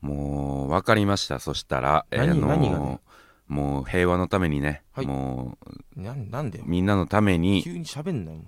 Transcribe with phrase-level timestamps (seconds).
[0.00, 1.38] もう分かりました。
[1.38, 3.00] そしたら何何がね？
[3.48, 5.06] もう平和のためにね、はい。
[5.06, 5.56] も
[5.96, 8.40] ななんでうみんなのために急に喋んなよ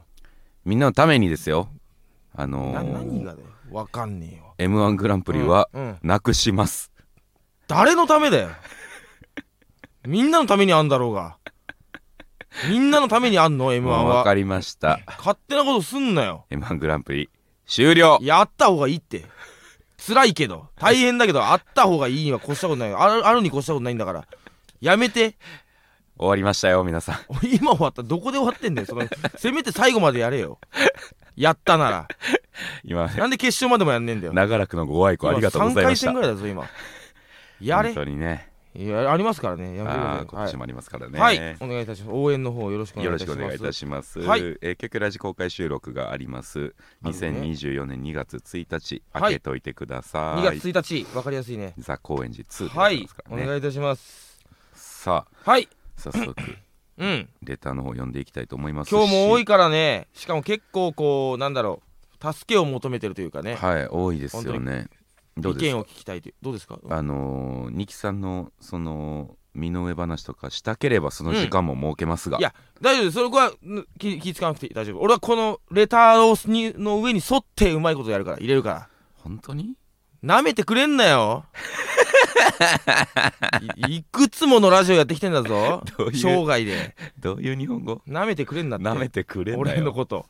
[0.65, 1.69] みんなのためにですよ。
[2.35, 3.49] あおのー、何がだよ？
[3.71, 4.55] わかんねえよ。
[4.59, 5.69] m 1グランプリは
[6.03, 6.93] なくします、
[7.67, 8.51] 誰のためだよ？
[10.07, 11.39] みんなのためにあんだろうが。
[12.69, 14.17] みんなのためにあんの？m 1は。
[14.17, 15.01] 分かりました。
[15.19, 16.47] 勝手なことすんなよ。
[16.51, 17.31] m 1グランプリ
[17.67, 18.19] 終了。
[18.21, 19.25] やった方がいいって
[20.07, 22.95] 辛いけど大変だけどあった方がいいには越したことない。
[22.95, 24.27] あるあるに越したことないんだから。
[24.81, 25.37] やめて。
[26.19, 27.19] 終わりましたよ皆さん。
[27.47, 28.03] 今終わった。
[28.03, 28.87] どこで終わってんだよ。
[28.87, 30.59] そのせめて最後までやれよ。
[31.37, 32.09] やったなら。
[32.85, 34.33] 今ねなんで決勝までもやんねえんだよ。
[34.33, 36.11] 長らくのご愛顧ありがとうございました。
[36.11, 36.67] 3回戦ぐらいだぞ今。
[37.61, 37.95] やれ。
[37.95, 39.77] 本当にねいやありますからね。
[39.77, 40.27] やめてください。
[40.27, 42.15] 今年もありますからね、はい、はい、お願いいたします。
[42.15, 43.35] 応援の方よろしくお願よろいいたします。
[43.35, 44.21] しくお願いいたします。
[44.21, 44.41] はい。
[44.61, 46.75] えー、曲ラジ公開収録があります。
[47.03, 47.31] あるね。
[47.41, 49.23] 2024年2月1日、はい。
[49.23, 50.43] 開けといてください。
[50.47, 51.75] 2月1日わかりやすいね。
[51.79, 53.09] ザ・高円寺2でごはい。
[53.29, 54.39] お願いいたします。
[54.75, 55.69] さはい。
[55.73, 56.35] あ、早速、
[56.99, 57.29] うん。
[57.43, 58.89] レターの方読んでいきたいと思います。
[58.89, 58.93] し。
[58.93, 60.07] 今日も多いからね。
[60.15, 61.83] しかも結構こうなんだろ
[62.23, 63.57] う助けを求めてるというかね。
[63.57, 64.89] はい、多いですよね。
[65.41, 66.79] 意見を聞きたいというどうですか？
[66.91, 75.01] あのー、ニキさんの、その、身の上話とかしたければその時間も設けますが、いや大丈夫それはぬ気気使わなくて大丈夫。
[75.01, 78.89] 俺はこのレターをにの上に沿ってうまいことやるから入れるから。
[79.17, 79.75] 本当に？
[80.23, 81.47] なめてくれんなよ。
[83.89, 85.83] いいくつものラジオやってきてんだぞ。
[86.13, 86.95] 生涯で。
[87.19, 88.03] どういう日本語？
[88.07, 88.85] なめてくれんなって。
[88.85, 89.79] なめてくれんなよ。
[89.79, 90.27] 俺のこと。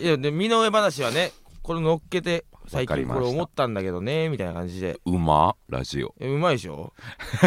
[0.00, 4.98] いやで身の上話はねこれ乗っけて最近これ思ったんだけどねみたいな感じで。
[5.04, 6.14] うまラジオ。
[6.20, 6.92] うまいでしょ？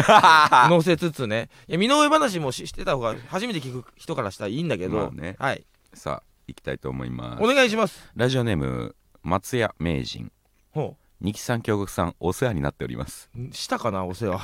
[0.70, 1.48] 乗せつつね。
[1.68, 5.36] いや身の上話もししてた方が初めて聞く人からしたらいいんだけど、まあね。
[5.38, 5.64] はい。
[5.94, 7.42] さあ、行きたいと思います。
[7.42, 7.46] お。
[7.46, 8.10] 願いします。
[8.16, 10.30] ラジオネーム松屋名人。
[10.72, 13.30] ほ二木さん京極さんお世話になっております。
[13.36, 14.40] うんしたかなお世話。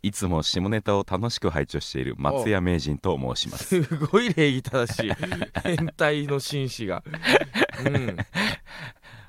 [0.00, 3.82] いつも下ネタを楽しく拝聴している松屋名人と申します。
[3.82, 5.12] すごい礼儀正しい。
[5.64, 7.02] 変態の紳士が。
[7.84, 8.16] うん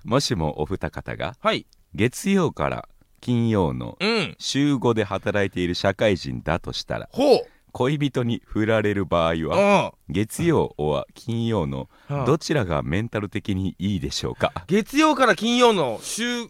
[0.03, 1.65] もしもお二方がはい。
[1.93, 2.87] 月曜から
[3.21, 4.35] 金曜のうん。
[4.39, 7.39] 週5で働いている社会人だとしたらほう。
[7.71, 14.51] 恋人に振られる場合はあ月曜は金曜のあどちらがメンタル的にいいでしょうか？
[14.67, 16.47] 月曜から金曜の週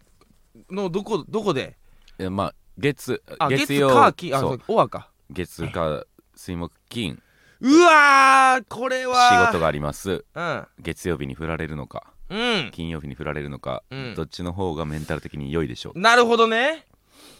[0.71, 1.75] のどこどこで？
[2.19, 5.09] えまあ月あ月月曜火金あそそううおわか。
[5.29, 6.05] 月火
[6.35, 7.21] 水木金。
[7.59, 9.47] うわーこれは。
[9.47, 10.23] 仕事があります。
[10.33, 10.67] うん。
[10.79, 12.69] 月曜日に振られるのかうん。
[12.71, 14.13] 金曜日に振られるのか、うん。
[14.15, 15.99] どっちの方がメンタル的に良いでしょう？
[15.99, 16.85] なるほどね。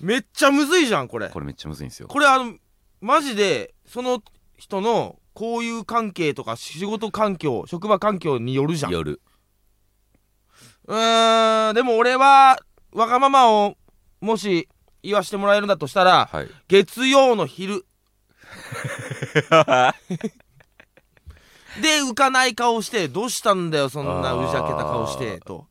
[0.02, 1.30] めっちゃむずいじゃんこれ。
[1.30, 2.08] これめっちゃむずいんですよ。
[2.08, 2.56] これあの
[3.02, 4.22] マジでその
[4.58, 8.92] 人の交友関係とか仕事環境職場環境によるじゃん。
[8.92, 12.58] う夜ーんでも俺は
[12.92, 13.76] わがままを
[14.22, 14.68] もし
[15.04, 16.50] 言わしてもらえるんだとしたらはい。
[16.68, 17.86] 月曜の昼
[21.82, 25.68] で浮かない顔してどうしたんだよそんなうじゃけた顔してと。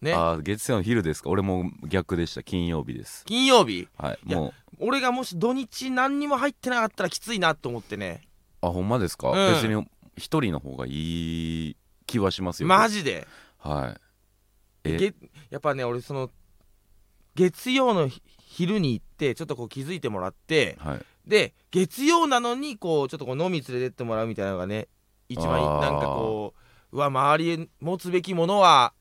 [0.00, 0.14] ね。
[0.14, 1.30] あー月曜の昼ですか？
[1.30, 3.24] 俺も逆でした金曜日です。
[3.26, 3.86] 金曜日？
[3.96, 8.22] はいいやも俺がもし土日何にも入ってなかったらきついなと思ってね。
[8.62, 9.54] うあほんまですか、うん。
[9.54, 9.86] 別に
[10.16, 10.90] 一人の方がい
[11.70, 11.76] い
[12.06, 12.68] 気はしますよ。
[12.68, 13.26] マジで？
[13.58, 13.94] は
[14.84, 14.88] い。
[14.90, 14.96] え？
[14.96, 15.14] げ
[15.50, 16.30] やっぱね俺その
[17.34, 21.00] 月曜のひ昼に行ってちょっとこう気づいてもらってはい。
[21.26, 24.88] で月曜なのにこうちょっとこう飲み連れてってもらうみたいなのがね
[25.30, 26.54] 一番なんかこ
[26.92, 28.92] ううわ周りへ持つべきものは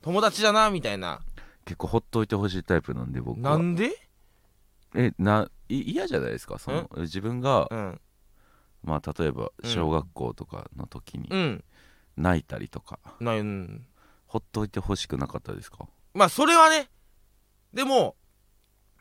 [0.00, 1.20] 友達だなみたいな。
[1.66, 3.50] 結構ほっといてほしいタイプなんで僕は。
[3.50, 3.90] なんで？
[4.94, 6.58] えない嫌じゃないですか？
[6.58, 8.00] その自分がうん。
[8.82, 9.70] まあ例えばうん。
[9.70, 11.64] 小学校とかの時にうん。
[12.16, 13.86] 泣いたりとか、なうん。
[14.26, 15.86] ほっといてほしくなかったですか？
[16.14, 16.88] まあそれはね
[17.72, 18.14] でも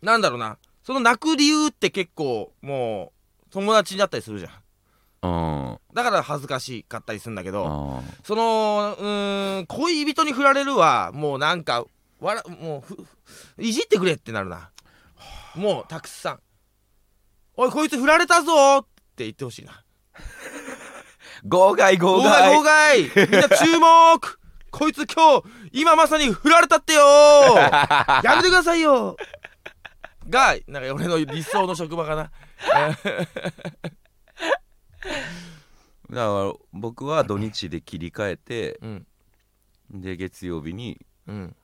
[0.01, 0.57] なんだろうな。
[0.83, 3.13] その泣く理由って結構も
[3.45, 4.51] う友達になったりするじゃん
[5.93, 11.85] だから恥ずかしかったりするんだけどあそのうーん恋人に振られるはもうなんか
[12.19, 12.83] わらも
[13.57, 14.69] ういじってくれってなるな。
[15.55, 16.39] もうたくさん
[17.55, 19.83] 「おいこいつ振られたぞ!」って言ってほしいな。
[21.45, 23.01] 号外号号外号外。
[23.01, 24.39] みんな注目。
[24.71, 27.01] こいつ今日今まさに振られたってよ。
[27.03, 29.15] やめてくださいよ。
[30.27, 32.31] がなんか俺の理想の職場かな
[36.09, 39.07] だから僕は土日で切り替えてうん。
[39.91, 41.55] で月曜日にうん。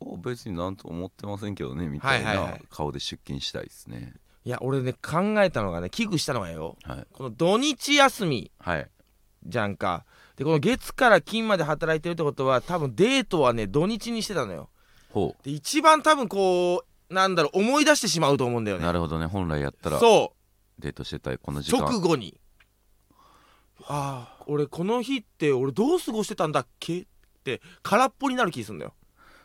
[0.00, 2.62] お別になんと思ってませんけどねみたいはいはいはない。
[2.70, 4.14] 顔で出勤したいですね。
[4.44, 6.76] いや俺ね考えたのがね危惧したのがよ。
[6.82, 7.06] はい。
[7.12, 8.50] この土日休み。
[8.58, 8.90] はい。
[9.44, 10.04] じゃんか。
[10.36, 14.70] でこの月から金まで働いてるってことは多分デートはね土日にしてたのよ。
[15.10, 18.84] ほで一番多分こうなんだろう思い出してしまうと思うんだよね。
[18.84, 19.26] なるほどね。
[19.26, 20.32] 本来やったらそ
[20.78, 21.80] デートしてたいこのう時間。
[21.82, 22.40] 直後に
[23.88, 24.44] ああ。
[24.46, 26.98] 俺この日って俺どう過ごしてたんだっけ？
[27.00, 27.04] っ
[27.44, 28.94] て空っぽになる気するんだよ、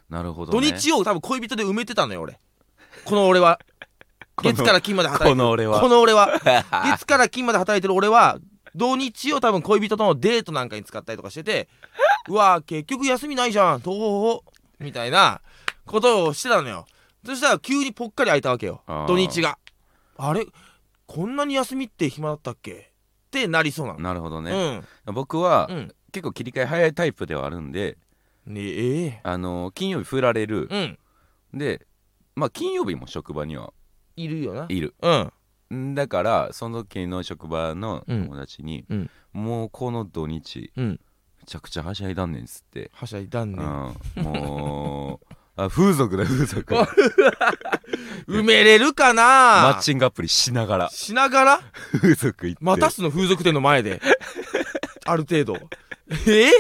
[0.10, 2.40] なるほど、土ね、日を多分恋人で埋めてたのよ俺。
[3.06, 3.60] この俺は。
[4.36, 5.36] この月から金まで働いてる。
[5.36, 5.80] この俺は。
[5.82, 6.40] この俺は。
[6.98, 8.38] 月から金まで働いてる俺は
[8.76, 11.68] 土日を多分恋人とのデートなんかに使ったりとかしてて
[12.30, 13.82] うわ結局休みないじゃん。
[13.82, 14.44] と
[14.80, 15.42] みたいな
[15.88, 16.86] ことをしてたのよ。
[17.26, 18.84] そしたら急にぽっかり空いたわけよ。
[18.86, 19.08] あー。
[19.08, 19.58] 土日が。
[20.18, 20.46] あれ？
[21.08, 22.87] こんなに休みって暇だったっけ？
[23.42, 24.00] ってなりそうなの。
[24.00, 24.84] なるほどうね、ん。
[25.14, 25.92] 僕は、うん。
[26.12, 27.98] 結構切り替え早いタイプではあるんで
[28.46, 29.20] ねええ。
[29.24, 30.98] あの金曜日振られる、うん。
[31.54, 31.86] で
[32.36, 33.74] まあ金曜日も職場には
[34.16, 34.66] いるよな。
[34.70, 34.96] いる。
[35.02, 35.92] うん。
[35.92, 38.24] んだからその時の職場のうん。
[38.28, 39.10] 友達に、うん。
[39.34, 41.00] もうこの土日うん。
[41.40, 43.64] めちゃくちゃはしゃいだんねんっつって、はしゃいだんね
[44.18, 46.74] うん、もうあ風俗だ風俗。
[48.30, 49.24] 埋めれるかな？
[49.24, 50.90] マッチングアプリしながら。
[50.90, 51.62] しながら？
[52.00, 52.64] 風俗行って。
[52.64, 54.00] またすの風俗店の前で。
[55.06, 55.58] ある程度。
[56.28, 56.52] え？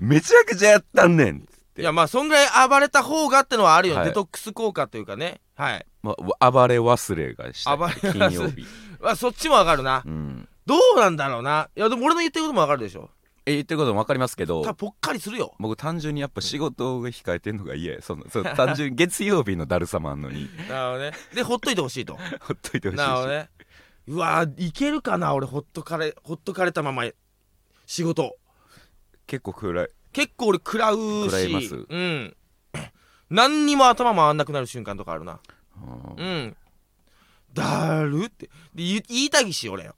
[0.00, 1.46] めちゃくちゃやったんねん
[1.78, 4.06] いやまあそんぐらい暴れた方がってのはあるよ、はい。
[4.06, 5.40] デトックス効果というかね。
[5.54, 5.86] はい。
[6.02, 7.76] まあ、暴れ忘れがした。
[7.76, 7.94] 暴れ。
[7.94, 8.66] 金曜日、
[9.00, 10.02] まあそっちもわかるな。
[10.04, 11.68] うん、どうなんだろうな。
[11.76, 13.08] いやでも俺の言ってることもわかるでしょ
[13.44, 15.54] え言ってることも分かりますけどただぽっかりするよ。
[15.58, 18.02] 僕単純にやっぱ仕事が控えてんのが嫌や。
[18.02, 20.48] その そう単純に月曜日のだるさもあんのに。
[20.68, 21.12] なるほどね。
[21.34, 22.14] でほっといてほしいと。
[22.40, 23.00] ほっといてほしいし。
[23.00, 23.50] なるほどね。
[24.08, 27.04] うわいけるかな俺ほっとかれほっとかれたまま
[27.86, 28.36] 仕事。
[29.26, 29.88] 結構暗い。
[30.12, 31.24] 結構俺食らうし。
[31.24, 31.86] 食らいます。
[31.88, 32.36] うん。
[33.30, 35.40] 何にも頭回んなくなる瞬間とかあるな。
[36.16, 36.56] うんうん。
[37.52, 38.46] だるって。
[38.74, 39.90] で言いたいし俺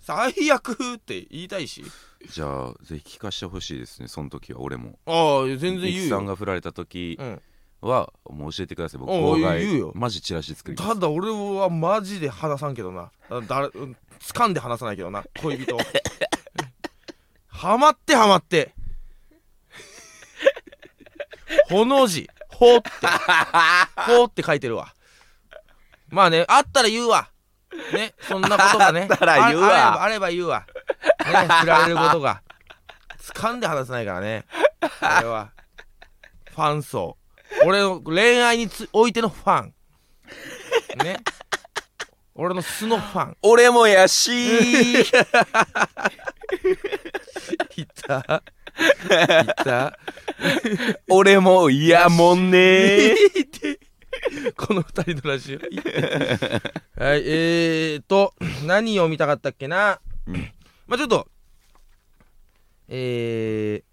[0.00, 1.84] 最悪って言いたいし。
[2.28, 4.98] じゃあぜひ聞かせてほしいですねその時は俺も。
[5.06, 7.40] ああ全然言ミキさんうよが振られた時うん。
[7.80, 9.92] はもう教えてください僕妨害言うよ。
[9.94, 13.10] マジチラシ作りただ俺はマジで話さんけどな。
[13.30, 15.76] だ掴んで話さないけどな恋人
[17.48, 18.74] ハマってハマって。
[21.68, 22.28] ほの字。
[22.48, 22.88] ほって。
[23.96, 24.94] ほって書いてるわ。
[26.08, 27.30] まあねあったら言うわ
[27.92, 29.08] ねそんなことがね。
[29.10, 30.00] あったら言うわ。
[30.00, 30.66] ああればあれば言うわ。
[31.26, 32.42] ね振られることが。
[33.34, 34.44] 掴んで話さないからね。
[34.80, 34.88] こ
[35.22, 35.50] れは。
[36.50, 37.16] ファン層。
[37.64, 39.74] 俺の恋愛につおいてのファン。
[41.04, 41.18] ね。
[42.34, 43.36] 俺の素のファン。
[43.42, 45.00] 俺もやし。
[45.00, 45.04] い
[48.06, 48.42] た。
[49.42, 49.98] いた。
[51.08, 53.14] 俺もいやもんね
[54.56, 55.58] この二人のラジオ。
[55.58, 55.64] は
[57.16, 58.34] いえーと
[58.66, 60.52] 何を見たかったっけな、うん
[60.86, 61.28] まあちょっと
[62.88, 63.90] えー、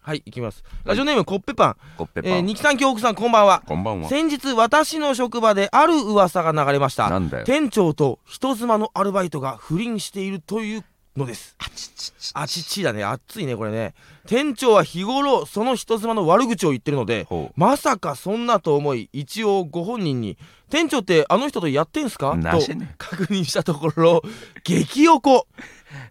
[0.00, 0.64] はい行きます。
[0.84, 2.32] ラジオネームコッペパン、コッペパン。
[2.32, 3.62] えー、ニキさん京極さんこんばんは。
[3.64, 4.08] こんばんは。
[4.08, 7.08] 先日私の職場である噂が流れました。
[7.08, 7.44] なんだよ。
[7.44, 10.84] 店長と人妻のアルバイトが不倫しているという
[11.16, 11.54] のです。
[11.58, 13.04] あちちちあちちだね。
[13.04, 13.94] 熱いねこれね。
[14.26, 20.36] 店長は日頃その人妻の悪口を言ってるのでほまさかそんなと思い一応ご本人に
[20.70, 22.58] 「店長ってあの人とやってんすか?」と
[22.98, 24.22] 確認したところ
[24.64, 25.46] 激おこ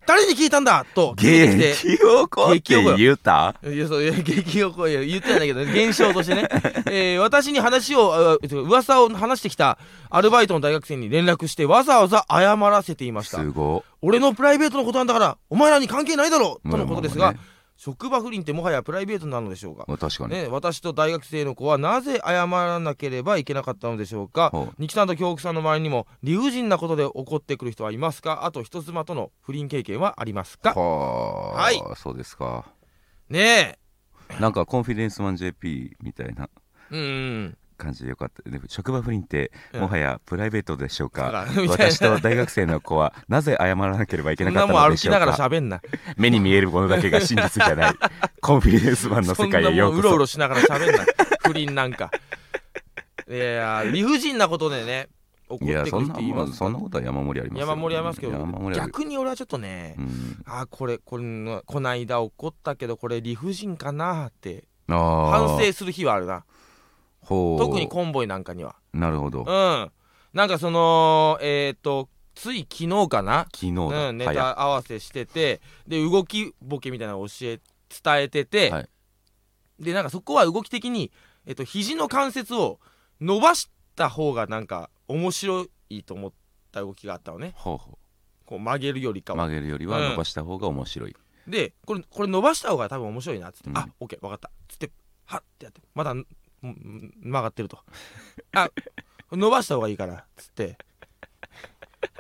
[0.06, 2.62] 誰に聞いたんだと聞激おこって
[2.98, 3.56] 言うた？
[3.66, 6.48] いやそういや激おこいや言ってないんだけどね現象としてね、
[6.92, 9.78] えー私に話を噂を話してきた
[10.10, 13.38] アルバイトの大学生に連絡してわざわざ謝らせていました。
[13.40, 13.84] すご。
[14.02, 17.53] 俺のプライベートのことなんだからお前らに関係ないだろうとのことですが、まあまあまあね
[17.84, 19.84] 職場不倫ってもはやプライベートなのでしょうか？
[19.90, 20.30] まあ確かに。
[20.30, 24.52] ね、私と大学生の子はなぜ謝らなければいけなかったのでしょうか？
[24.54, 24.74] ほう。
[24.78, 28.46] 二木さんと京極さんの周りにも理不尽なことで怒ってくる人はいますか？
[28.46, 30.74] あと人妻との不倫経験はありますか？
[30.74, 31.84] はあ、はい。
[31.98, 32.72] そうですか。
[33.30, 33.78] ね
[34.40, 36.50] なんかコンフィデンスマン JP みたいな。
[36.92, 38.44] えうん感じでよかった。
[38.68, 41.92] 職場不倫ってうんもはやプライベートでしょうか、だから みたいな。
[41.92, 45.82] 私と大学生の子は なぜ謝らなければいけそなんかったのでしょう歩きながらか喋んな。
[46.18, 47.94] 目に見えるものだけが真実じゃない。
[48.42, 50.08] コンフィデンスマンの世界へようこそ。
[50.08, 51.06] うろうろしながら喋んな。
[51.46, 52.10] 不倫なんか。
[53.30, 55.08] いや理不尽なことでね
[55.48, 56.14] 怒いやそんな
[56.80, 57.68] ことは山盛りありますよ。
[57.68, 60.44] 山盛りありますけど逆に俺はちょっとね、うん。
[60.46, 66.46] あこれこれのこないだ怒ったけどこれ理不尽かなって反省する日はあるな
[67.28, 68.76] 特にコンボイなんかには。
[68.94, 69.44] なるほど。
[69.44, 69.92] うん。
[70.34, 77.60] なんかそのえっ、とつい昨日かな、昨日だ、うん、ネタ合わせしててで動きボケみたいなのを教え
[78.04, 78.90] 伝えてて、はい。
[79.80, 81.12] でなんかそこは動き的に、
[81.46, 82.80] えっと肘の関節を
[83.22, 86.34] 伸ばした方がなんか面白いと思っ
[86.72, 87.54] た動きがあったのね。
[87.56, 87.98] ほうほ
[88.46, 89.46] こう曲げるよりかうは。
[89.46, 91.16] 曲げるよりは伸ばした方が面白い、
[91.48, 93.78] でこれこれ伸ばした方が多分面白いなっつって、うん。
[93.78, 94.92] あオッケー分かったっつって
[95.26, 96.28] はってやってまだうん
[96.64, 97.80] 曲がってると。
[98.54, 98.70] あ
[99.32, 100.78] 伸ばした方がいいからっつって。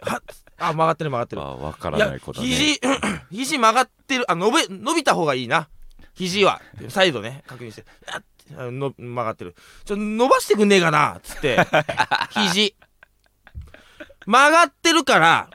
[0.06, 0.22] あ
[0.58, 1.42] あ曲がってる曲がってる。
[1.42, 2.48] あ分からないことね。
[2.48, 2.80] 肘
[3.32, 4.30] 肘曲がってる。
[4.30, 5.70] あ伸び伸びた方がいいな。
[6.14, 6.62] 肘は。
[6.90, 7.44] 再度ね。
[7.48, 7.86] 確認して。
[8.08, 8.22] あ
[8.58, 9.56] あの曲がってる。
[9.86, 11.18] ちょ伸ばしてくんねえかな。
[11.18, 11.58] っつって。
[12.32, 12.76] 肘。
[14.26, 15.50] 曲がってるから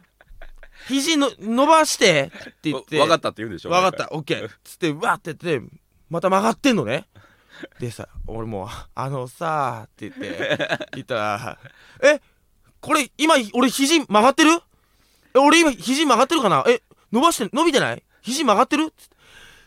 [0.89, 2.99] 肘の伸ばしてって言って。
[2.99, 4.15] 分かったって言うんでしょ分かった。
[4.15, 4.49] オッケー。
[4.49, 5.67] っつってわって言って
[6.11, 7.07] また曲がってんのね
[7.81, 11.59] でさ俺もう「あのさ」って言って 言ったら
[12.03, 12.21] 「え
[12.81, 14.51] これ今俺肘曲がってる？
[15.35, 16.65] え俺今肘曲がってるかな？
[16.69, 18.03] え伸ばして伸びてない？
[18.23, 18.93] 肘曲がってる?」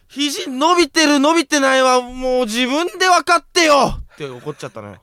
[0.07, 4.01] 肘伸びてる伸びてないはもう自分で分かってよ！
[4.13, 5.01] って怒っちゃったのよ。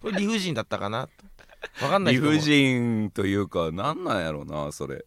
[0.00, 1.08] これ理不尽だったかな？
[1.78, 5.04] 分かんない理不尽というかなんなんやろうなそれ。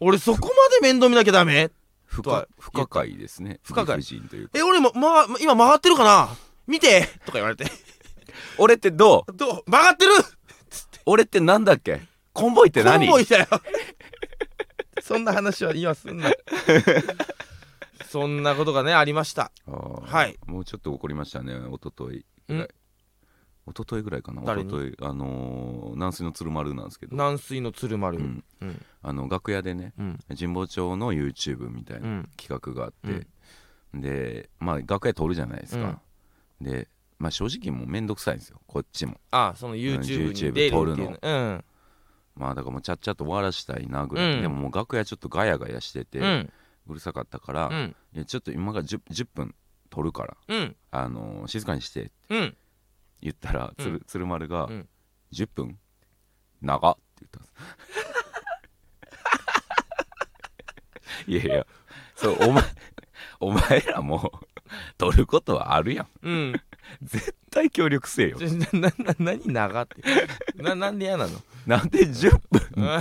[0.00, 0.48] 俺そこま
[0.80, 1.70] で面倒見なきゃダメ？
[2.12, 3.58] 不可不可解ですね。
[3.62, 3.98] 不可解。
[4.54, 6.28] え俺も、ま、今曲がってるかな？
[6.66, 7.08] 見て！
[7.24, 7.64] とか言われて。
[8.58, 9.32] 俺ってどう？
[9.32, 9.70] どう？
[9.70, 10.12] 曲がってる！
[11.06, 12.02] 俺ってなんだっけ？
[12.34, 13.06] コンボイって何？
[13.06, 13.46] コンボイだよ。
[15.02, 16.30] そんな話は今すんな。
[18.10, 19.50] そんなことがねありました。
[19.66, 20.38] はい。
[20.46, 22.66] もうちょっと怒りましたね一昨日ぐらい。
[22.66, 22.68] ん
[23.68, 24.42] 一昨日ぐらいかな。
[24.42, 27.16] 一昨日あのー南水の鶴丸なんですけど。
[27.16, 28.18] 軟水の鶴丸。
[28.18, 28.26] ううん。
[28.26, 28.82] んうん。
[29.02, 30.18] あの楽屋でねうん。
[30.38, 32.28] 神保町の YouTube みたいうなん。
[32.36, 33.26] 企画があって、
[33.94, 36.00] でまあ楽屋撮るじゃないですか、
[36.60, 36.88] で
[37.18, 38.60] まあ正直もうめんどくさいんですよ。
[38.66, 39.20] こっちも。
[39.30, 41.18] あその YouTube に YouTube 出る撮るの。
[41.22, 41.64] うん。
[42.34, 44.42] まあだからもうちゃっちゃと終わらしたいなぐらい、うん。
[44.42, 46.52] でももう楽屋ちょっとガヤガヤしてて、ううん
[46.88, 47.96] るさかったから、うん。
[48.14, 49.54] いやちょっと今から 10, 10分
[49.90, 50.76] 撮るから、うん。
[50.90, 52.12] あのー静かにしてって。
[52.30, 52.56] うん
[53.22, 53.92] 言ったら、つうん。
[53.94, 54.88] る鶴丸が、うん
[55.32, 55.78] 10分？
[56.60, 57.54] 長っって言ったんです。
[61.30, 61.66] いやいや
[62.16, 62.64] そうお前
[63.40, 64.30] お前らも
[64.98, 66.08] 撮ることはあるやん。
[66.22, 66.60] うん。
[67.02, 68.38] 絶対協力せえよ。
[68.38, 70.02] ちょなな何長って？
[70.62, 71.40] ななんで嫌なの？
[71.66, 72.60] なんで10分？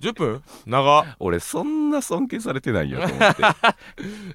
[0.00, 0.42] 10分？
[0.66, 3.42] 長俺そんな尊敬されてないやと思って。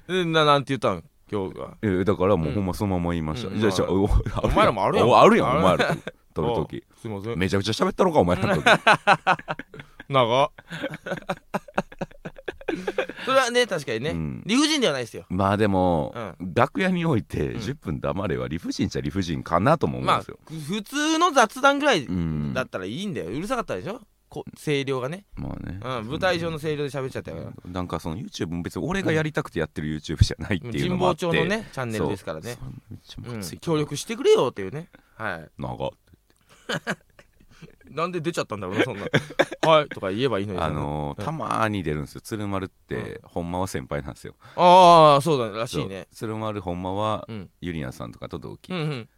[0.24, 1.02] でななんて言ったの？
[1.30, 1.76] 今日が。
[1.82, 2.54] えだからもううん。
[2.54, 3.60] ほんまそのまま言いました、うん。
[3.60, 4.04] じゃあじゃあお
[4.42, 5.08] お前らもあるやん。
[5.08, 5.96] おあるやんお前ら。
[6.34, 7.38] 撮るときすいません。
[7.38, 8.64] めちゃくちゃ喋ったのかお前らの時。
[10.08, 10.50] 長
[13.24, 14.42] それはね確かにね、うん。
[14.44, 15.24] 理不尽ではないですよ。
[15.28, 17.56] まあでも、う楽屋においてうん。
[17.60, 22.52] 10分黙れは理不尽っちゃ理不尽かなとも思うんまあですよ、普通の雑談ぐらいうん。
[22.52, 23.28] だったらいいんだよ。
[23.28, 24.00] うるさかったでしょ？
[24.34, 31.26] こ声量がね、まあね、うん、舞台上の声量で喋っちゃったから、なんかその YouTube も別に俺がやりたくてやってる YouTube じゃないっていう神のもあって。
[31.26, 32.56] 保町のねチャンネルですからね。
[33.04, 33.36] そう。
[33.36, 33.42] ん。
[33.60, 34.88] 協力してくれよっていうね。
[35.16, 35.48] はい。
[35.56, 35.90] 長っ。
[37.90, 39.06] なんで出ちゃったんだろうなそんな。
[39.62, 39.88] はい。
[39.88, 40.60] とか言えばいいのに。
[40.60, 41.24] あのーうん。
[41.24, 42.20] たまーに出るんですよ。
[42.22, 43.52] 鶴丸って、ほん。
[43.52, 44.34] まは先輩なんですよ。
[44.56, 46.08] ああそうだらしいね。
[46.10, 47.50] 鶴丸ほんまは、うん。
[47.60, 49.08] ゆりやさんとかと同期、うんうん。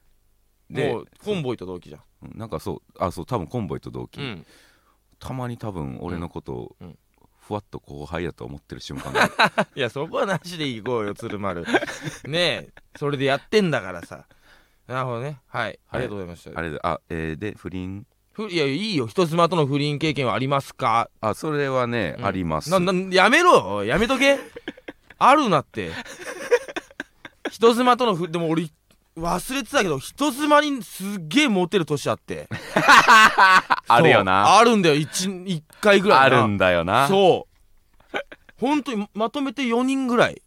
[0.68, 0.94] で
[1.24, 2.00] コンボイと同期じゃん。
[2.00, 2.06] うん
[2.38, 2.92] なんかそう。
[2.98, 4.46] あそう多分コンボイと同期、うん
[5.18, 6.98] たまに多分俺のことを、うん。
[7.40, 9.30] ふわっと後輩やと思ってる瞬間が
[9.76, 11.64] いやそこはなしでいこうよ鶴丸。
[12.26, 12.68] ねえ
[12.98, 14.26] それでやってんだからさ。
[14.88, 15.38] なるほどね。
[15.46, 15.78] はい。
[15.90, 18.04] ありがとうございました、あれであえーで不倫？
[18.32, 19.06] ふいやいいよ。
[19.06, 21.08] 人妻との不倫経験はありますか？
[21.20, 22.26] あそれはね、うん。
[22.26, 22.68] あります。
[22.70, 23.84] ななやめろ！
[23.84, 24.40] やめとけ。
[25.18, 25.92] あるなって。
[27.50, 28.68] 人妻とのふでも俺
[29.16, 32.48] 忘れてたけど人妻にすっげえモテる年あって。
[33.88, 34.58] あるよな。
[34.58, 34.96] あるんだよ。
[34.96, 36.38] 1, 一回ぐらいな。
[36.38, 37.08] あるんだよな。
[37.08, 38.18] そう。
[38.58, 40.42] 本当にまとめて4人ぐらい。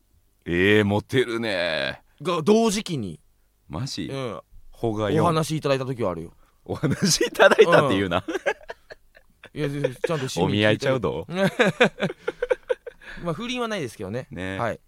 [0.45, 2.01] えー、モテるね。
[2.21, 3.19] が同時期に、
[3.67, 6.33] マジ、うん、ほがお4話いただいた時はあるよ。
[6.65, 8.23] お話いただいたっていうな、
[9.53, 11.25] いやでちゃんとお見合いちゃうど？
[13.23, 14.27] まあ不倫はないですけどね。
[14.29, 14.59] ね。
[14.59, 14.79] はい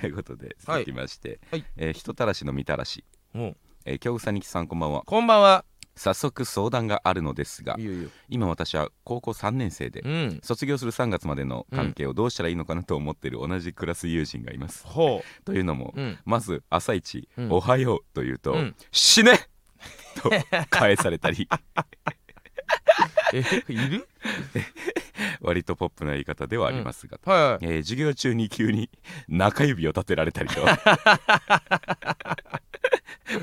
[0.00, 1.64] ということではい続きまして、はい。
[1.76, 3.56] えー人たらしのみたらし、もう。
[3.84, 5.02] えー、京草にきさんこんばんは。
[5.04, 5.64] こんばんは。
[5.96, 7.76] 早速相談があるのですが
[8.28, 10.40] 今私は高校3年生でうん。
[10.44, 14.86] 卒業する3月までの関係をどうしたらいいのかなと思っている同じクラス友人がいます。
[14.86, 16.18] ほ というのも、ううん。
[16.24, 17.52] まず朝一、うん。
[17.52, 18.76] おはようと言うと、うん。
[18.92, 19.48] 死ね
[20.22, 20.30] と
[20.70, 21.48] 返されたり。
[23.34, 24.08] えいる？
[25.40, 27.58] 割とポップな言い方ではありますが、はいはい。
[27.62, 28.90] えー授業中に急に
[29.28, 30.60] 中指を立てられたりと。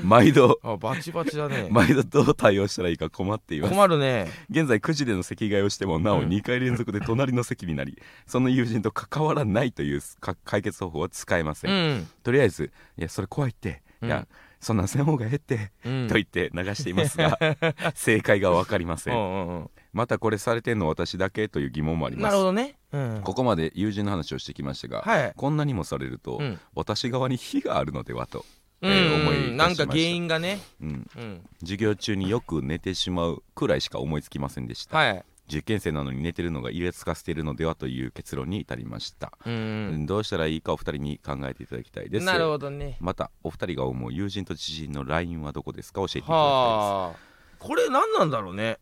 [0.02, 1.68] 毎度あバチバチだね。
[1.70, 3.74] 毎度どう対応したらいいか困っています。
[3.74, 4.28] 困るね。
[4.50, 6.28] 現在9時での席替えをしてもなおうん。
[6.28, 11.74] 2回連続で隣の席になり、その友人と関わらないというか解決方法は使えませ、うん。
[11.98, 14.08] んとりあえず「いやそれ怖いって、うん。
[14.08, 14.26] いや
[14.60, 16.08] そんなんせん方がええって、うん。
[16.08, 17.38] と言って流していますが
[17.94, 19.70] 正解が分かりませうんんうんうん。
[19.92, 22.24] またこれされてんの私だけという疑問もあります。
[22.24, 22.76] なるほどね。
[22.92, 23.20] うん。
[23.24, 25.32] ここまで友人の話をしてきましたが、はい。
[25.36, 26.60] こんなにもされると、うん。
[26.74, 28.44] 私側に非があるのではと、
[28.82, 28.92] うん。
[28.92, 29.84] えー思い出しました。
[29.84, 30.60] なんか原因がね。
[30.80, 31.40] うん、うん。
[31.60, 40.06] 授業中によく寝てしまうくらいしか思いつきませんでした、はい受験生なのに寝てるのがイラつかせているのではという結論に至りました、うん。
[40.06, 42.26] どうしたらいいかお二人に考えていただきたいです。
[42.26, 42.96] なるほどね。
[43.00, 47.16] またお二人が思う友人と知人の LINE はどこですか教えていただきたいはあ
[47.58, 48.78] これ何なんだろうね。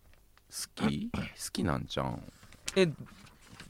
[0.48, 1.10] です好き？
[1.12, 1.20] 好
[1.52, 2.22] きなんじゃん？
[2.76, 2.88] え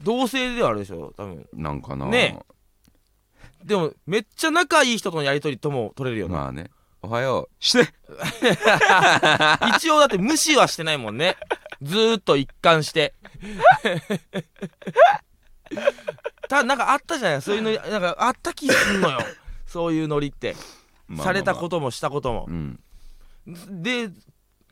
[0.03, 1.13] 同性ではあるでしょ？
[1.17, 1.47] 多分。
[1.53, 2.05] なんかな。
[2.07, 2.39] ね。
[3.63, 6.69] でもめっちゃ仲いい人とのやり取りとも取れるよな、まあね。
[7.01, 7.63] おはよう。
[7.63, 7.93] して。
[9.77, 11.35] 一応だって無視はしてないもんね
[11.81, 13.13] ずーっと一貫して。
[16.47, 17.41] たなんかあったじゃない？
[17.41, 19.19] そういうのなんかあった気すんのよ。
[19.65, 20.53] そういうノリって。
[20.53, 21.25] まあまあまあ。
[21.25, 22.45] されたこともしたことも。
[22.47, 22.79] うん。
[23.81, 24.09] で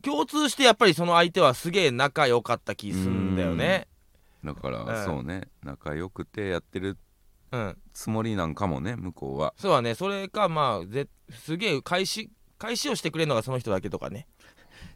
[0.02, 3.88] 共通してやっぱりその相手はすげえ仲良かった気すんだよね。
[4.44, 5.06] だから、うん。
[5.06, 5.48] そうね。
[5.64, 6.98] 仲良くてやってる
[7.52, 7.78] うん。
[7.94, 9.54] つもりなんかもね向こうは。
[9.58, 9.96] そうだね。
[9.96, 14.28] それかまあぜすげえ返し返しをしてくれるのがその人だけとかね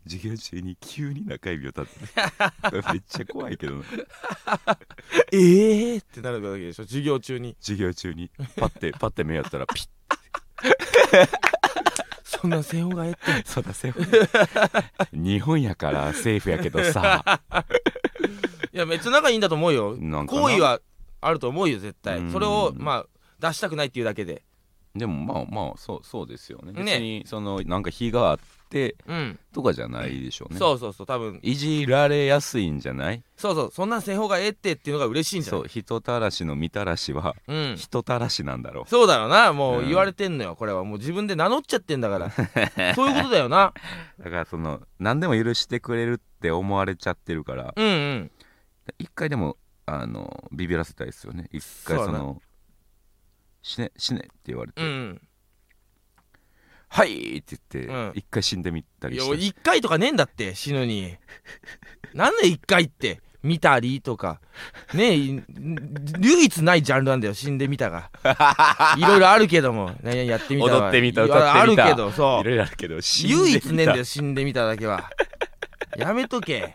[0.05, 2.81] 授業中に急に中指を立てて。
[2.91, 3.83] めっちゃ怖いけどな。
[5.31, 5.37] え
[5.93, 6.83] えー、ってなるわけでしょ？
[6.83, 7.55] 授業中に。
[7.59, 9.87] 授業中にパッて パッて目やったらピッ。
[12.23, 13.49] そんなせんほうがええって。
[13.49, 17.41] そうだセーフ日本やからセーフやけどさ。
[18.73, 19.97] いやめっちゃ仲いいんだと思うよ。
[20.27, 20.81] 好意は
[21.21, 22.19] あると思うよ絶対。
[22.19, 22.31] うん。
[22.31, 23.05] それをまあ
[23.39, 24.43] 出したくないっていうだけで
[24.97, 26.71] でもまあまあそうそうですよね。
[26.71, 26.83] ね。
[26.83, 28.37] 別にそのなんか日があっ
[28.69, 30.59] てうん、とかじゃないでしょうね。
[30.59, 31.39] そうそうそう多分。
[31.41, 33.23] いじられやすいんじゃない？
[33.37, 35.61] そうそうそんなんせんほうがええってっていうのが嬉しいんじゃない？
[35.61, 37.75] うそ人たらしのみたらしはうん。
[37.77, 38.89] 人たらしなんだろう。
[38.89, 39.53] そうだろうな。
[39.53, 39.87] もううん。
[39.87, 40.83] 言われてんのよこれは。
[40.83, 42.29] もう自分で名乗っちゃってんだから。
[42.95, 43.73] そういうことだよな。
[44.19, 47.73] だからその何でも許してくれるって思われちゃってるから。
[47.75, 48.31] うんうん。
[48.99, 51.47] 一回でもあのビビらせたいですよね。
[51.53, 52.17] 一回そうだな。
[52.19, 52.41] その
[53.67, 55.21] 死ね死ねって言われて、うん
[56.89, 58.11] はいって言って、うん。
[58.15, 59.45] 一回死んでみたいやりして。
[59.45, 61.17] 一回とかねえんだって死ぬに。
[62.13, 64.39] なんで一回って見たりとか。
[64.93, 65.43] ねえい
[66.21, 68.09] 唯一ないジャンルなんだよ死んでみたが。
[68.97, 69.91] いろいろあるけども。
[70.01, 71.83] ねやってみた踊ってみた歌ってみた。
[71.83, 75.11] あるけどそいうろいろあるけど死んでみた唯一ねえんだよ死んでみただけは。
[75.97, 76.73] やめとけ。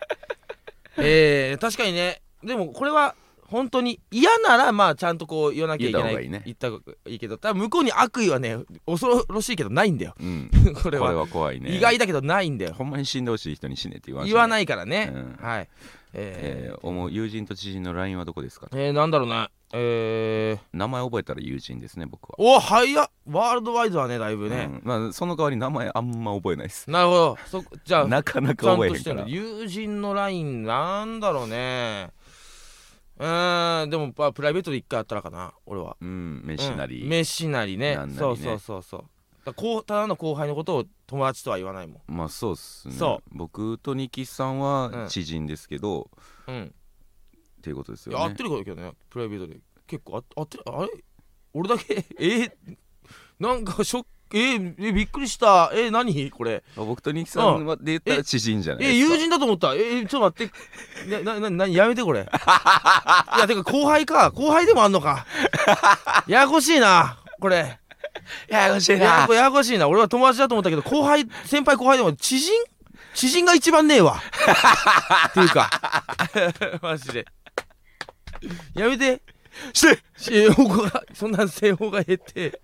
[0.97, 2.21] えー、確かにね。
[2.43, 3.15] でもこれは
[3.53, 6.41] 本当に嫌ならまあちゃんとこう言わなきゃいけない言った方がいいね。
[6.45, 10.15] 言った方がいいけど多分向こうに悪意はね恐ろしいけどないんだよ。
[10.19, 10.49] うん。
[10.81, 11.27] これは。
[11.27, 11.69] 怖いね。
[11.69, 12.73] 意外だけどないんだよ。
[12.73, 15.37] ほんまに死んでほしい人に死ねって言わんし言わないいからね、うん。
[15.39, 15.69] はい。
[16.13, 16.73] えー。
[16.73, 22.35] えー、思う友人と知人の LINE はどこですかえー、なんだろうなえー、名前覚えたら友人ですね僕は。
[22.37, 23.09] お早っ。
[23.25, 24.81] ワールドワイドはねだいぶね、うん。
[24.83, 26.89] まあ、その代わり名前あんま覚えないです。
[26.89, 27.37] なるほど。
[27.47, 29.23] そじゃあなかなか覚えへんから。
[29.23, 32.11] としてる友人のラインなんだろうね
[33.23, 35.95] うーんでもまあプライベートで一回あったらかな俺は。
[36.01, 37.97] うん飯なり、うん飯なりね。
[38.17, 39.03] そうそうそうそう。
[39.45, 42.93] だこうただの後輩のことを友達とは言わないもまあそうっすね。
[42.93, 44.59] そ僕とニキさんうん。
[44.61, 46.09] は知人ですけど、
[46.47, 46.65] んうん。
[46.65, 48.23] っていうことですいよね。
[48.25, 49.59] や合ってるけどねプライベートで。
[49.87, 50.89] 結構あ合ってるあれ？
[51.53, 52.05] 俺だけ？
[52.19, 52.25] え？
[52.25, 52.51] ー、
[53.39, 55.71] なんかショックえー、えびっくりした。
[55.73, 56.31] えー、何？
[56.31, 56.63] これ。
[56.75, 59.73] 僕とニキさんはで言ったら知人じゃないえ友人だと思った。
[59.75, 60.47] えー、ちょっと待っ
[61.07, 61.23] て。
[61.23, 62.21] ななななやめてこれ。
[63.37, 64.31] いやてか後輩か。
[64.31, 65.25] 後輩でもあんのか。
[66.27, 67.79] ややこしいなこれ。
[68.47, 69.87] ややこしいややこややこしいな。
[69.87, 72.51] 俺は友達だと思ったけど後輩先輩後輩でも知人？
[73.13, 74.19] 知人が一番ねえわ。
[75.29, 75.69] っていうか。
[76.81, 77.25] マジで。
[78.73, 79.21] やめて。
[79.73, 79.99] して。
[81.13, 82.59] そんな正方が減って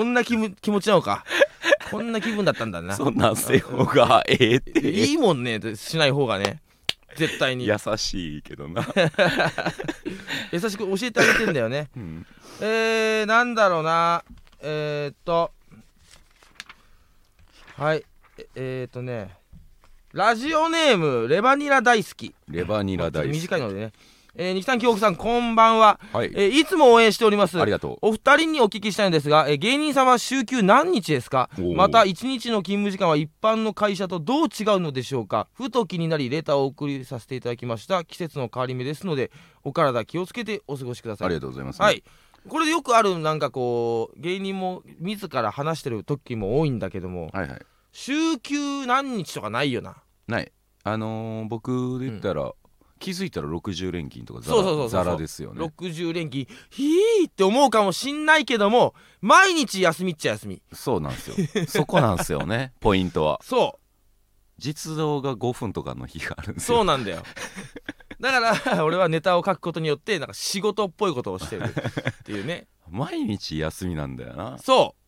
[0.00, 1.26] こんな気む気持ちなのか。
[1.90, 2.96] こんな気分だったんだな。
[2.96, 4.80] そんなんせよがええって。
[4.90, 6.62] いいもんねしない方がね。
[7.16, 7.66] 絶対に。
[7.66, 8.82] 優しいけどな、
[10.52, 11.90] 優しく教えてあげてんだよね。
[11.94, 12.26] うん。
[12.62, 14.24] えー、なんだろうな。
[14.62, 15.52] えー、っと。
[17.76, 18.06] はい。
[18.38, 19.36] ええー、っとね。
[20.14, 22.34] ラジオネームレバニラ大好き。
[22.48, 23.34] レバニラ大好き。
[23.34, 23.92] 短いのでね
[24.36, 26.30] えー、二木さん京極さんこんばんは、はい。
[26.34, 27.60] えーいつも応援しております。
[27.60, 31.50] ありがとお二人にお聞きしたいんですが、えー芸人さんは週休何日ですか？
[31.76, 35.48] また一日の勤務時間は一般の会社とどう違うのでしょうか？
[35.52, 38.04] ふと気になりレターをお送りさせていただきました。
[38.04, 39.30] 季節の変わり目ですので
[39.64, 42.02] お体気をつけてお過ごしくださうあいりがとうございます、はい。
[42.48, 47.60] これでよくあるなんかこう芸人も自ら話してる時も多いんだけどもはいはい。
[47.92, 49.96] 週休何日とかないよな。
[50.28, 50.52] ない。
[50.84, 52.52] あのー僕で言ったら、
[53.00, 54.98] 気づいたら60連勤とかザそうそうそうそう。
[54.98, 55.64] ラザラですよね。
[55.64, 60.62] 60連勤ひーって思うかもしんないけども毎日休みっちゃ休み。
[60.72, 61.66] そうなんですよ。
[61.66, 63.40] そこなんですよね ポイントは。
[63.42, 63.80] そ
[64.58, 66.76] 実動が5分とかの日があるんうですよ。
[66.76, 67.22] そうなんだよ。
[68.20, 71.72] だから俺はネタを書くことによってなんか仕事っぽいことをしてる っ
[72.24, 72.68] ていうね。
[72.90, 74.58] 毎日休みなんだよな。
[74.58, 75.00] そう。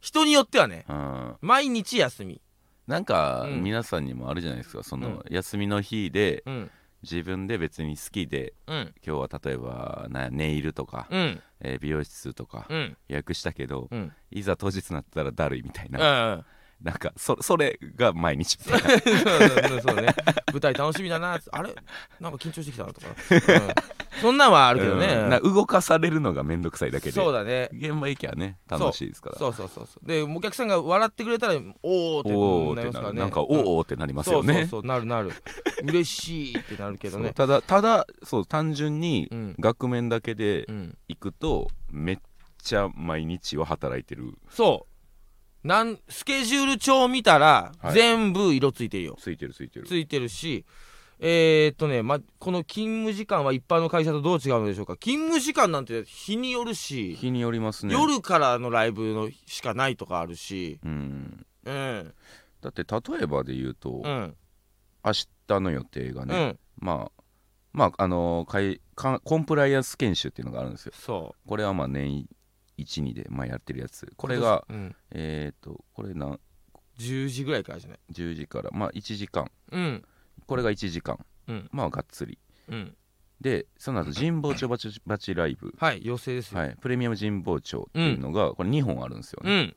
[0.00, 1.36] 人によってはねうん。
[1.42, 2.40] 毎日休み。
[2.86, 3.62] なんかうん。
[3.62, 4.82] 皆さんにもあるじゃないですか。
[4.82, 5.22] そのうん。
[5.28, 6.70] 休みの日でうん
[7.02, 8.94] 自分で別に好きでうん。
[9.04, 11.42] 今日は例えばなネイルとか、うん。
[11.60, 12.96] えー美容室とかうん。
[13.08, 14.12] 予約したけど、うん。
[14.30, 16.44] いざ当日になったらだるいみたいうんな、
[16.82, 19.82] なんかそそれが毎日みたいな。
[19.82, 20.14] そうね。
[20.50, 21.74] 舞台楽しみだなあれ？
[22.20, 24.20] なんか緊張してきたなとか、うん。
[24.20, 25.28] そんなんはあるけどね、うん。
[25.28, 27.12] な動かされるのがめんどくさいだけで。
[27.12, 27.68] そうだね。
[27.72, 29.38] 現場行きゃね楽しいですから。
[29.38, 29.52] そう。
[29.52, 33.12] そうそうそうでお客さんが笑ってくれたらおおってななりますからね。
[33.12, 33.46] るなんかうん。
[33.46, 34.54] おおってなりますよね。
[34.54, 34.86] そうそうそう。
[34.86, 35.32] なるなる。
[35.84, 37.32] 嬉しいってなるけどね。
[37.34, 39.56] ただただそう単純にうん。
[39.58, 40.98] 額面だけでうん。
[41.08, 42.18] 行くとめっ
[42.62, 44.34] ちゃ毎日は働いてる。
[44.48, 44.90] そう
[45.62, 47.94] なんスケジュール帳見たら、はい。
[47.94, 49.16] 全部色ついてるよ。
[49.18, 49.86] ついてるついてる。
[49.86, 50.64] ついてるし
[51.22, 54.96] えー、っとね、ま、この勤務時間は一般の会社とどう違うのでしょうか？
[54.96, 57.92] 勤務時間なんて日によるし、日によりますね。
[57.92, 61.46] 夜からのライブのしかないとかあるしうん。
[61.66, 62.14] うん。
[62.62, 64.34] だって例えばで言うと、うん。
[65.04, 65.12] 明
[65.46, 66.58] 日の予定がうね、ん。
[66.78, 67.22] まあ
[67.72, 70.92] まああのかいかコンプライアンス研修っていうのがあるんですよ。
[70.96, 72.26] そこれはまあ年
[72.84, 74.04] 12で、まあ、やってるやつ。
[74.04, 76.38] うこれがうん、えっ、とこれな
[76.98, 79.50] 10時ぐらいからじゃない？10時からまあ1時間。
[79.72, 80.04] うん。
[80.46, 81.18] これが1時間。
[81.48, 81.68] うん。
[81.72, 82.38] まあがっつり。
[82.68, 82.96] うん。
[83.40, 89.76] でその後神保町バチバチライブ、はい要請ですよ、はい、プレミアム神保町っていうのが、これ2本あるんですよね、うん。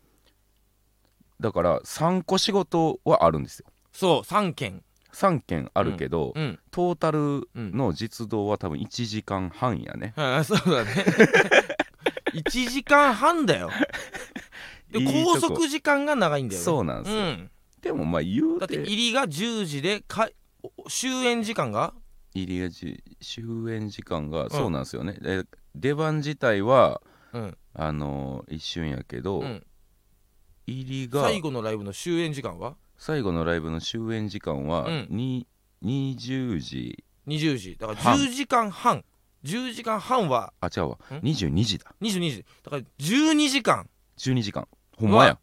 [1.40, 3.66] だから3個仕事はあるんですよ。
[3.94, 4.84] そう3件。
[5.14, 6.60] 3件あるけど、うん。
[6.72, 10.92] トータルの実動は多分1時間半やね、ああそうだね
[12.34, 13.70] 1時間半だよ。
[14.92, 15.34] でいいとこ。
[15.36, 16.66] 拘束時間が長いんだよね。
[16.66, 17.22] そうなんですよ。
[17.22, 17.52] うん。
[17.82, 20.30] でもまあ言うだってて入りが10時でか
[20.64, 21.94] お終演時間が？
[22.34, 25.44] 入りがじ終演時間がそうなんですよね、で
[25.76, 27.02] 出番自体は
[27.34, 29.64] うん、あの一瞬やけど、うん、
[30.68, 32.76] 入りが最後のライブの終演時間は？
[32.98, 35.08] 最後のライブの終演時間は、うん。
[35.10, 35.48] に
[35.84, 37.04] 20時。
[37.28, 37.76] 20時。
[37.78, 38.18] だから半。
[38.18, 39.04] 10時間半
[39.44, 40.98] 10時間半はあ違うわ。
[41.12, 41.94] ん？22時だ。
[42.02, 45.38] 22時だから12時間12時間ほんまや。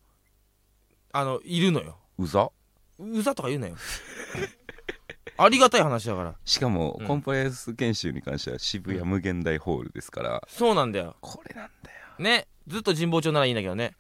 [1.12, 1.96] あのいるのよ。
[2.18, 2.50] うざ？
[2.98, 3.76] うざとか言うなよ。
[5.36, 6.34] ありがたい話だから。
[6.44, 7.06] しかも、うん。
[7.06, 11.16] コンプライアンス研修に関しては渋谷無限大ホールですから、そうなんだよ。
[11.20, 11.98] これなんだよ。
[12.18, 12.46] ね。
[12.66, 13.94] ずっと神保町ならいいんだけどね。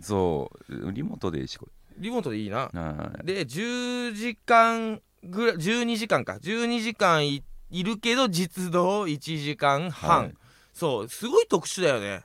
[0.00, 0.92] そう。
[0.92, 2.70] リモートでいいしこリモートでいいな。
[2.72, 3.26] れはい。
[3.26, 10.34] で10時間ぐらい12時間か12時間いいるけど実動1時間半、はい。
[10.72, 12.24] そうすごい特殊だよね。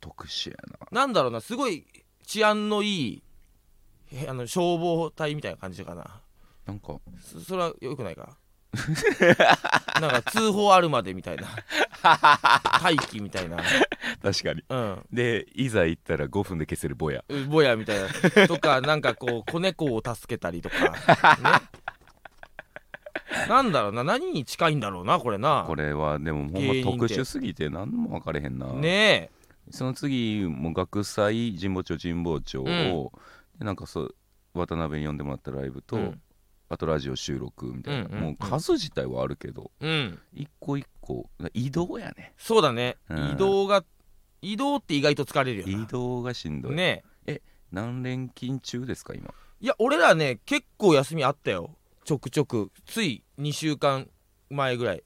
[0.00, 0.56] 特殊や
[0.90, 1.00] な。
[1.00, 1.86] なんだろうなすごい
[2.26, 3.22] 治安のいい
[4.12, 6.20] へあの消防隊みたいな感じかな。
[6.66, 6.98] なんか。
[7.22, 8.36] そそれはよくないか？
[10.00, 11.48] なんか通報あるまでみたいな。
[12.82, 13.58] 待機みたいな。
[14.22, 14.62] 確かに。
[14.68, 15.06] うん。
[15.12, 18.48] でいざ行ったら5分で消せるボヤうぼやみたいな。
[18.48, 20.76] とかなんかこう子猫を助けたりとか。
[21.40, 21.83] ね
[23.48, 25.64] なんだろうな何に近いんだろうなこれな。
[25.66, 28.72] これはでもほんま特殊すぎて何も分かれへんな。
[28.72, 29.30] ね
[29.70, 33.12] その次も学祭神保町神保町を、
[33.58, 34.14] でなんかそう
[34.52, 36.20] 渡辺に呼んでもらったライブと、うん。
[36.68, 38.20] あとラジオ収録みたいな、うんうんうん。
[38.24, 40.18] もう数自体はあるけどえうん。
[40.32, 42.34] 一個一個移動やね。
[42.36, 43.30] そうだね、うん。
[43.32, 43.84] 移動が
[44.42, 45.84] 移動って意外と疲れるよな。
[45.84, 47.04] 移動がしんどい、ね
[47.72, 49.34] 何連勤中ですか今？
[49.60, 54.08] いや俺らね結構休みあったよちょくちょくつい2週間
[54.50, 55.02] 前ぐらい。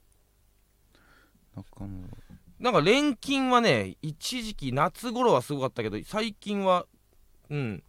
[2.58, 6.86] なんか連勤はね一時期夏頃はすごかったけど最近は
[7.50, 7.82] うん。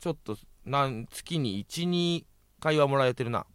[0.00, 2.24] ちょっとなん月に12
[2.58, 3.46] 回はもらえてるな。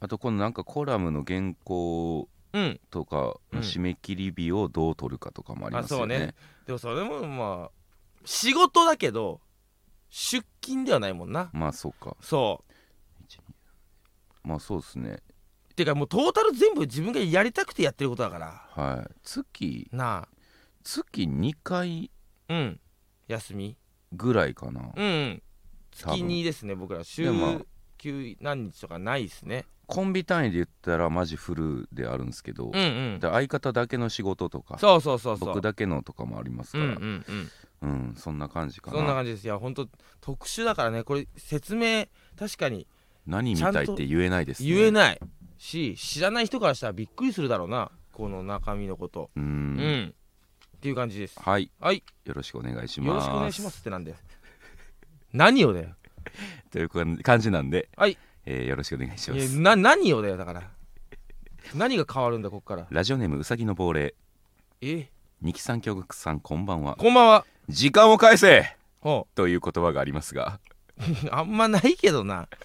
[0.00, 3.60] あとこのなんかコラムの原稿うんとかうん。
[3.60, 6.34] 締め切り日をどう取るかとかもありますよね,、あそうね。
[6.66, 7.70] でもそれもまあ
[8.24, 9.40] 仕事だけど
[10.10, 11.50] 出勤ではないもんな。
[11.52, 12.16] まあそうか。
[12.20, 12.64] そ
[14.44, 15.18] まあそうですね。
[15.70, 18.66] うてかもうトータル全部自分がやりたくてやってることだから。
[18.70, 19.14] はい。
[19.22, 20.28] 月な
[20.84, 22.10] 月2回
[22.48, 22.80] あうん。
[23.28, 23.76] 休み。
[24.12, 25.42] ぐらいかな、うんうん。
[25.90, 27.04] 月にですね僕ら。
[27.04, 27.30] 週
[27.98, 29.64] 休何日とかないですね。
[29.86, 33.20] コンビ単位で言ったらマジフルであるんですけど、うんうん。
[33.20, 35.48] で相方だけの仕事とかそうそうそうそう。
[35.48, 37.50] 僕だけのとかもありますうんから、うんうん。
[37.82, 38.96] うんそんな感じかな。
[38.98, 39.44] そんな感じです。
[39.44, 39.88] いや本当
[40.20, 41.04] 特殊だからね。
[41.04, 42.06] これ説明
[42.38, 42.86] 確かに
[43.26, 44.68] 何みたいって言えないですね。
[44.68, 45.20] 言えない
[45.58, 47.90] し知らない人からしたらびっくりするだろうな。
[48.12, 49.30] この中身のこと。
[49.36, 49.76] うーうん。
[49.76, 50.14] ん
[50.76, 51.38] っていう感じです。
[51.40, 51.70] はい。
[51.80, 52.02] はい。
[52.24, 53.08] よろしくお願いします。
[53.08, 54.16] よろしくお願いしますってなんだよ
[55.32, 55.90] 何をだよ。
[56.70, 58.18] という感じなんで、はい。
[58.44, 59.52] えーよろしくお願いします。
[59.52, 60.70] いやな何をだよだから。
[61.74, 62.86] 何が変わるんだこっから。
[62.90, 64.14] ラジオネームうさぎの亡霊。
[64.80, 65.08] え？
[65.40, 66.96] 二木さん京極さんこんばんは。
[66.96, 67.46] こんばんは。
[67.68, 68.76] 時間を返せ。
[69.00, 70.60] ほという言葉がありますが。
[70.70, 70.71] う
[71.30, 72.48] あんまないけどな。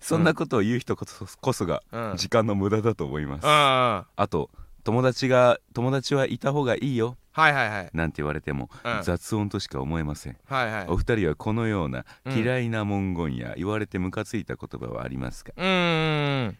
[0.00, 2.16] そんなことを言う人こそこそがうん。
[2.16, 3.46] 時間の無駄だと思います。
[3.46, 4.50] ああと
[4.84, 7.16] 友達が友達はいた方がいいよ。
[7.34, 7.90] あはいはいはい。
[7.92, 9.02] なんて言われてもうん。
[9.02, 10.36] 雑音としか思えません。
[10.46, 10.86] はいはい。
[10.88, 12.38] お二人はこのようなうん。
[12.38, 15.52] 嫌いな文言や言われてムカついた言葉はありますか？
[15.56, 16.58] うーん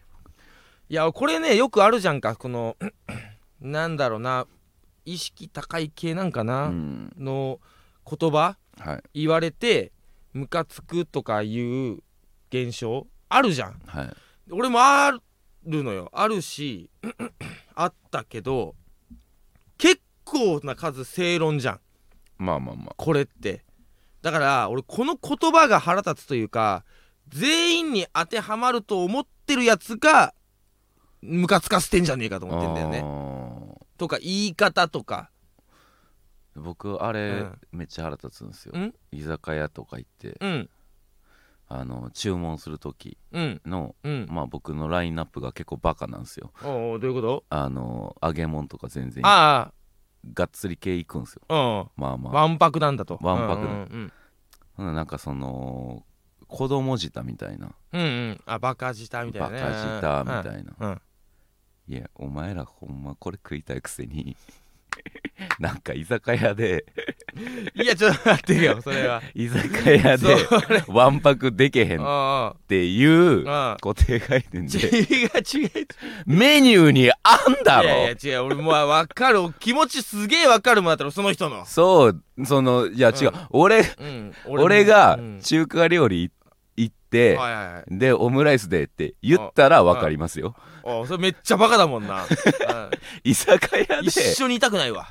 [0.89, 2.35] いやこれねよくあるじゃんか。
[2.35, 2.75] この
[3.61, 4.47] なんだろうな。
[5.05, 7.13] 意識高い系なんかうな、ん。
[7.17, 7.59] の
[8.09, 8.37] 言葉。
[8.37, 8.66] はい
[9.13, 9.91] 言われて
[10.33, 11.97] ムカつくとかいう
[12.49, 13.81] 現象あるじゃん。
[13.85, 14.13] はい。
[14.51, 15.11] 俺もあ
[15.65, 16.09] るのよ。
[16.13, 16.89] あるし
[17.75, 18.75] あったけど
[19.77, 21.79] 結構な数正論じゃん。
[22.37, 22.93] まあまあまあ。
[22.97, 23.63] これって。
[24.21, 26.83] だから俺この言葉が腹立つというか
[27.29, 30.33] 全員に当てはまると思ってるやつが
[31.21, 33.01] ムカつかせてんじゃねえかと思ってんだよね。
[33.01, 35.29] ねとか言い方とか
[36.57, 38.77] 僕あれ、うんめっちゃ腹立つんですよ。
[38.77, 38.93] ん？
[39.11, 40.69] 居酒屋とか行ってうん。
[41.69, 43.61] あの注文する時うん。
[43.65, 44.27] のうん。
[44.29, 46.51] まあ僕のラインナップが結構バカなんですよ。
[46.63, 47.43] おうどういうこと？
[47.49, 49.71] あの揚げ物とか全然あ
[50.33, 51.41] がっつり系行くんですよ。
[51.49, 52.33] あまあまあ。
[52.33, 53.19] わんぱくなんだと。
[53.21, 53.71] わんぱくうんう
[54.05, 54.13] ん
[54.73, 56.05] ほななんかその
[56.47, 57.71] 子供舌みたいな。
[57.93, 58.07] うんうん。
[58.07, 59.61] うんあバカ舌みたいなね。
[59.61, 61.01] バカ舌みたいな、
[61.87, 64.37] いやお前らほんまこれ食いたいくせに
[65.59, 66.85] なんか居酒屋で。
[67.75, 69.21] いやちょっと待ってよそれは。
[69.35, 70.35] 居酒屋で
[70.87, 75.71] わんぱくでけへんっあていう固定概念違うで違う。
[76.25, 77.83] メニューにあんだろ。
[77.83, 83.33] いやいや違う俺もう分かる気持ちすげえ分かるもんだったらその人の、そうそのいや違う、うん。
[83.49, 85.39] 俺うん、俺がうん。
[85.41, 86.36] 中華料理行って、
[86.79, 87.97] はいはいはい。
[87.97, 90.55] でオムライスでって言ったら分かりますよ。
[90.83, 92.29] あそれめっちゃバカだもんな、 うん。
[93.23, 94.07] 居酒屋で。
[94.07, 95.09] 一緒にいたくないわ。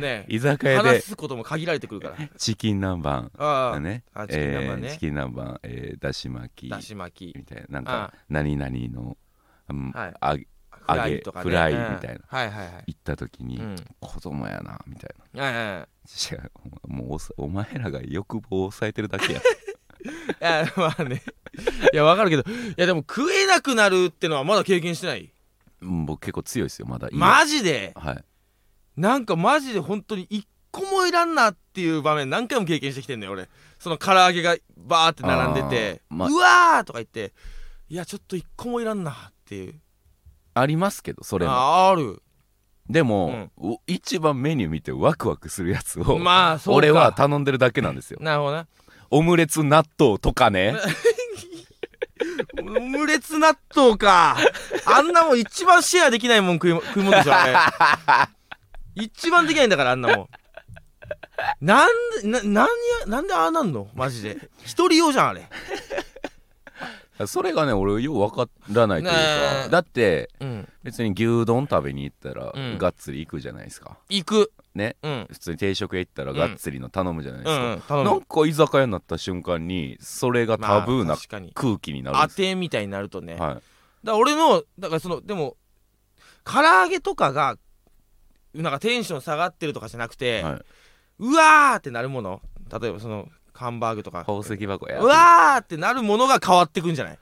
[0.00, 2.16] ね居酒屋話ですことも限られてくるから。
[2.38, 3.80] チキン南蛮ああ。
[3.80, 4.04] ね。
[4.14, 4.88] あチキン南蛮ね。
[4.88, 7.38] えーチキン南蛮、えーだし巻きだし巻き。
[7.38, 7.80] みたいな。
[7.80, 9.16] なんあか何々の、
[9.68, 10.14] うんはい。
[10.20, 10.46] あげ
[10.86, 11.42] フライとかね。
[11.44, 12.20] フライうんみたいな。
[12.26, 12.84] はいはいはい。
[12.86, 13.76] 行った時に、うん。
[14.00, 15.42] 子供やなみたいな。
[15.42, 15.88] はいはいはい。
[16.86, 19.40] もうお前らが欲望を抑えてるだけや。
[19.40, 19.42] い
[20.40, 21.22] やまあね。
[21.92, 22.42] いやわかるけど。
[22.42, 25.32] いやでも食えなくなるってのはまだ経験してない？
[25.80, 27.08] うん僕結構強いですよまだ。
[27.12, 27.92] マジで？
[27.96, 28.24] はい。
[28.96, 33.48] なんかマジで本当に一個もいらんなっていう場面何回も経験してきてんのよ俺。
[33.78, 37.32] その唐揚げがバーって並んでて、まうわーとか言って
[37.88, 39.80] いやちょっと一個もいらんなっていう。
[40.54, 41.52] ありますけどそれも。
[41.52, 42.22] あある。
[42.88, 48.18] でも、お一番メニュー見てワクワクするやつを、まあ俺は頼んでるだけなんですよ。
[48.20, 48.66] なるほどな
[49.16, 50.74] オムレツ納豆とかね。
[52.58, 54.36] オムレツ納豆か。
[54.86, 57.32] あんなもん一番シェアできないもん食い食い物でしょ
[58.96, 60.28] 一番できないんだからあんなもん。
[61.60, 61.90] なん
[62.22, 63.88] でななんやなんでああなんの？
[63.94, 64.36] マジで。
[64.64, 65.48] 一人用じゃんあれ。
[67.26, 69.68] それがね俺よう分からないというねかえ。
[69.70, 70.68] だってうん。
[70.82, 72.78] 別に牛丼食べに行ったら、うん。
[72.78, 73.98] がっつり行くじゃないですか。
[74.08, 74.52] 行く。
[74.74, 74.96] ね。
[75.02, 75.26] うん。
[75.30, 78.04] 普通に定食屋行ったらうんがっつりの頼むじゃないですか、うん。
[78.04, 81.52] なんか居酒屋になった瞬間にそれがタブーまあな確かに。
[81.54, 82.36] 空気になるん当です。
[82.36, 83.62] てみたいになるとね、だかはい
[84.04, 85.56] ら俺のだからそのでも
[86.44, 87.56] 唐揚げとかが
[88.52, 90.62] なんかテンション下がってるとかじゃなくて、はい。
[91.20, 92.42] うわーってなるもの。
[92.80, 94.18] 例えばそのハンバーグとか。
[94.20, 95.00] 宝石箱や。
[95.00, 97.18] うわーってなるものが変わってくんじゃない？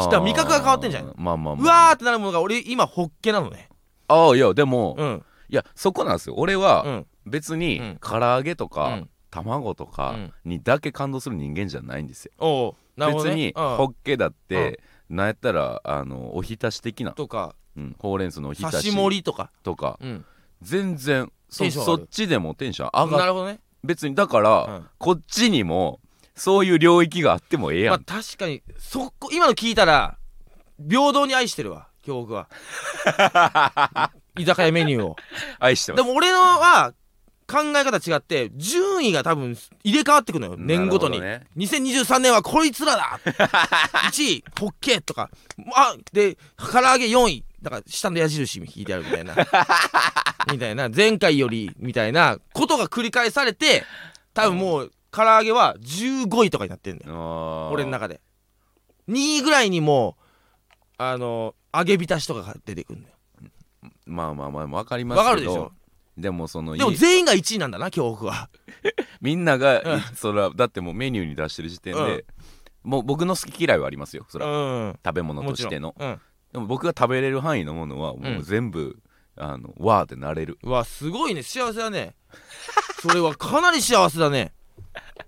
[0.00, 1.86] したら味覚が変わってんじゃんまあまあうまあ。
[1.88, 3.68] わーってなるものが俺今ホッケなのね。
[4.08, 5.24] ああいやでも、いうん。
[5.48, 6.34] やそこなんですよ。
[6.38, 7.06] 俺は、うん。
[7.26, 7.98] 別に、うん。
[8.00, 9.10] 唐揚げとか、うん。
[9.30, 10.32] 卵とかうん。
[10.44, 13.76] にだけ感動する人間じゃないんですよ、ね、別にうん。
[13.76, 17.54] ホッケだって、なんやったらあのおひたし的な、とか。
[17.76, 19.50] うん、ほうれん草のおひた刺しし盛りとか。
[19.62, 19.98] とか。
[20.00, 20.24] うん。
[20.62, 24.88] 全然そっちでもテンション上がるなるほどね別にだから、うん。
[24.98, 26.00] こっちにも
[26.34, 30.16] そういう領域があってもええやん、まあ確かにそこ今の聞いたら
[30.88, 32.48] 平等に愛してるわ京極は。
[34.38, 35.16] 居酒屋メニューを。
[35.58, 36.02] 愛してます。
[36.02, 36.94] でも俺のは
[37.46, 43.20] 考え方違って順位が多分入れ替わってくのよ年ごとに、なる2023年はこいつらだ。
[44.10, 45.30] 1位ホッケーとか。
[45.74, 49.34] あで唐揚げ4位だから下の矢印引いてあるみたいな。
[50.50, 50.88] みたいな。
[50.88, 53.84] 前回よりみたいなことが繰り返されて
[54.34, 57.70] 多分もう唐揚げは15位とかになってんだよ。
[57.70, 58.20] 俺の中で。
[59.08, 60.22] 2位ぐらいにもう
[60.98, 63.14] あの揚げ浸しとかが出てくるんだよ。
[64.06, 65.28] まあまあまあ分かりますけど。
[65.28, 65.72] わかるでしょ？
[66.18, 68.50] でもそのでもい全員が1位なんだな恐怖は。
[69.22, 70.00] みんなが、うん。
[70.14, 72.00] それはだってもうメニューに出してる時点で、
[72.84, 72.90] うん。
[72.90, 74.98] もう僕の好き嫌いはありますよそれは、うん。
[75.04, 75.94] 食べ物としての。
[75.98, 76.20] うん
[76.52, 78.98] でも僕が食べれる範囲のものはもう全部、
[79.36, 80.58] あのわーってなれる。
[80.62, 81.42] うわすごいね。
[81.42, 82.14] 幸せだね。
[83.00, 84.52] それはかなり幸せだね。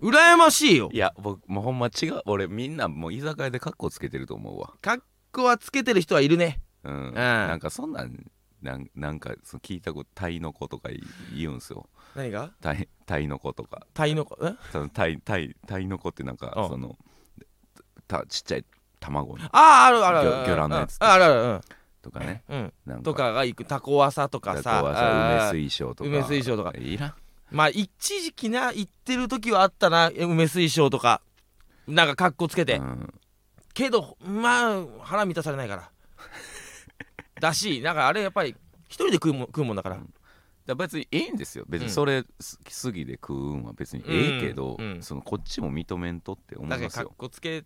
[0.00, 0.90] 羨ましいよ。
[0.92, 2.20] いや僕もうほんま違う。
[2.26, 4.74] 俺みんなもう居酒屋でカッコつけてると思うわ。
[4.82, 4.98] かっ
[5.32, 6.60] こはつけてる人はいるね。
[6.82, 10.90] うん、なんかそんなんなんなんかその聞いたことタイの子とか
[11.34, 11.88] 言うんすよ。
[12.14, 12.50] 何が？
[12.60, 13.86] タイタイの子とか。
[13.94, 14.36] タイの子？
[14.46, 14.54] え？
[14.70, 16.68] そのタイタイタイの子ってなんかうん。
[16.68, 16.98] その
[18.06, 18.64] たちっちゃい
[19.04, 19.44] 卵に。
[19.44, 21.60] あああるある魚魚卵のやつうんあるある
[22.02, 22.42] とかね。
[22.48, 22.56] う
[22.94, 23.64] ん、とかが行く。
[23.64, 24.82] タコワサとかさ。
[25.50, 26.10] 梅水晶とか。
[26.10, 26.72] 梅水晶とか。
[26.76, 27.14] いらん。
[27.50, 27.88] まあ一
[28.22, 30.10] 時期な行ってる時はあったな。
[30.10, 31.22] 梅水晶とか。
[31.86, 33.14] なんかカッコつけて、うん。
[33.74, 35.90] けどまあ腹満たされないから。
[37.40, 38.54] だしなんかあれやっぱり
[38.88, 40.08] 一人で食うもん食うもんだから、だか
[40.66, 41.64] ら別にええんですよ。
[41.68, 41.86] 別うん。
[41.88, 42.28] にそれ好
[42.64, 45.02] きすぎで食うんは別にええけど、うんうん。
[45.02, 47.12] そのこっちも認めんとって思いますよ。
[47.16, 47.64] コつけ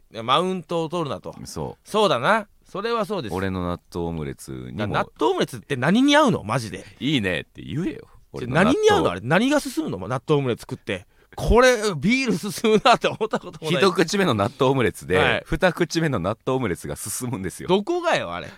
[0.00, 1.34] てマウントを取るなと。
[1.44, 2.48] そそうだな。
[2.68, 3.32] それはそうです。
[3.32, 6.42] う俺の納豆オムレツになも納豆オムレツって何に合うの？
[6.44, 6.84] マジで。
[7.00, 8.08] いいねって言えよ。
[8.48, 9.10] 何に合うの？
[9.10, 9.98] あれれ何が進むの？
[10.08, 11.06] 納豆オムレツ作って。
[11.36, 13.82] これビール進むなって思ったこともない。
[13.82, 15.42] 一口目の納豆オムレツで、はい。
[15.46, 17.68] 二口目の納豆オムレツが進むんですよ。
[17.68, 18.48] どこがよあれ？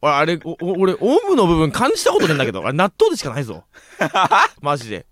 [0.00, 2.62] 俺 あれ俺オムの部分感じたことねえんだけど。
[2.64, 3.64] あれ納豆でしかないぞ。
[4.60, 5.06] マジで。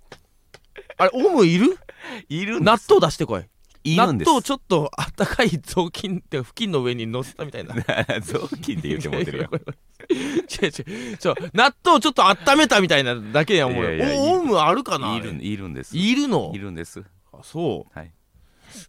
[0.97, 1.79] あれオムいる？
[2.31, 3.45] いるん納豆出してこい
[3.83, 4.29] いるんです。
[4.29, 7.75] 納豆ちょっとあったかい雑巾って布巾の上に乗せたみたいな。
[8.21, 9.51] 雑巾って言うて持ってるよ。
[10.11, 11.17] 違う違う。
[11.17, 15.97] ちょ納豆ちょっと温めたみたいなだけやん俺いやいやおオムあるかないるいるんです。
[15.97, 16.53] いるの？
[16.55, 17.03] いるんです。
[17.33, 17.99] あそう。
[17.99, 18.13] はい。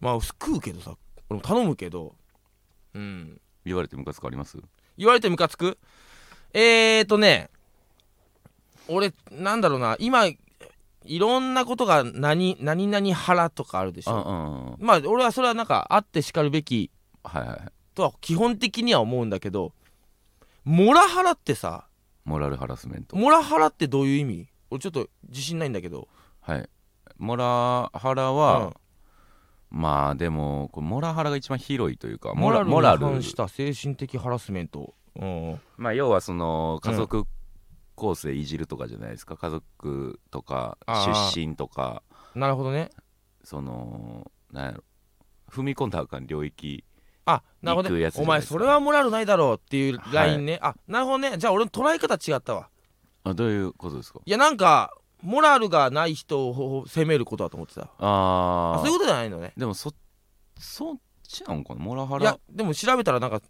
[0.01, 0.95] まあ食うけどさ
[1.29, 2.15] 俺も頼むけど。
[2.93, 3.39] うん。
[3.65, 4.57] 言われてムカつくあります？
[4.97, 5.77] 言われてムカつく？
[6.53, 7.49] えーとね
[8.87, 9.95] 俺なんだろうな。
[9.99, 10.25] 今
[11.03, 14.13] いろんなことが何何々腹とかあるでしょ？
[14.13, 14.75] うんうんうん。
[14.79, 16.91] まあ俺はそれはなんかあってしかるべき
[17.95, 19.73] とは基本的には思うんだけど
[20.63, 21.87] モラハラってさ
[22.23, 23.15] モラルハラスメント。
[23.15, 24.47] モラハラってどういう意味？
[24.69, 26.07] 俺ちょっと自信ないんだけど。
[26.41, 26.69] はい。
[27.17, 28.73] モラハラは、
[29.69, 32.99] まあでもモラハラが一番広いというかモラルにモラル。
[32.99, 34.93] 反した精神的ハラスメント。
[35.15, 35.59] うん。
[35.77, 37.25] まあ要はその家族
[38.01, 42.01] 構成いじるとかじゃないですか、家族とか出身とか。
[42.33, 42.89] なるほどね。
[43.43, 44.83] そのなんやろ。
[45.51, 46.83] 踏み込んだらあかん領域。
[47.25, 48.09] あなるほどね。
[48.15, 51.37] お前それはモラルないだろうっていうラインね、あなるほどね。
[51.37, 52.69] じゃあ俺の捉え方違ったわ。
[53.23, 54.19] あどういうことですか？
[54.25, 57.81] いやなんかモラルがない人を責めることだと思ってた。
[57.81, 59.53] あああそういうことじゃないのね。
[59.55, 59.93] でもそ
[60.57, 61.81] そっちなのかな？
[61.81, 63.43] モラハいやラでも調べたらなんか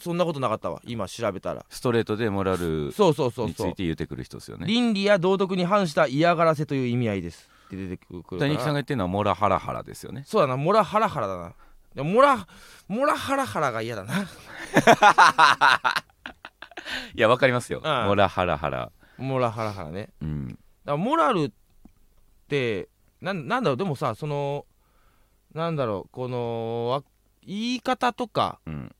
[0.00, 1.64] そんなことなかったわ今調べたら。
[1.68, 4.66] ストレートでモラルそうそうそうにつそういて言ってくる人ですよね。
[4.66, 7.48] 倫理や道徳に反した嫌がらせという意味合いです。
[7.66, 8.40] って出てくるから。
[8.40, 10.24] 谷木さんが言ってるのはモラハラハラですよね。
[10.26, 10.56] そうだな。
[10.56, 11.54] モラハラハラだな。
[11.94, 12.46] でもモラ
[12.88, 14.22] モラハラハラが嫌だな。
[17.14, 17.80] いやわかりますよ。
[17.84, 18.06] うん。
[18.06, 18.90] モラハラハラ。
[19.18, 20.10] モラハラハラね。
[20.20, 20.48] うん。
[20.48, 21.50] だからモラルっ
[22.48, 22.88] て
[23.20, 23.76] なんなんだろう。
[23.76, 24.66] でもさその
[25.54, 26.10] なんだろう。
[26.12, 27.02] このわ
[27.42, 28.94] 言い方とかうん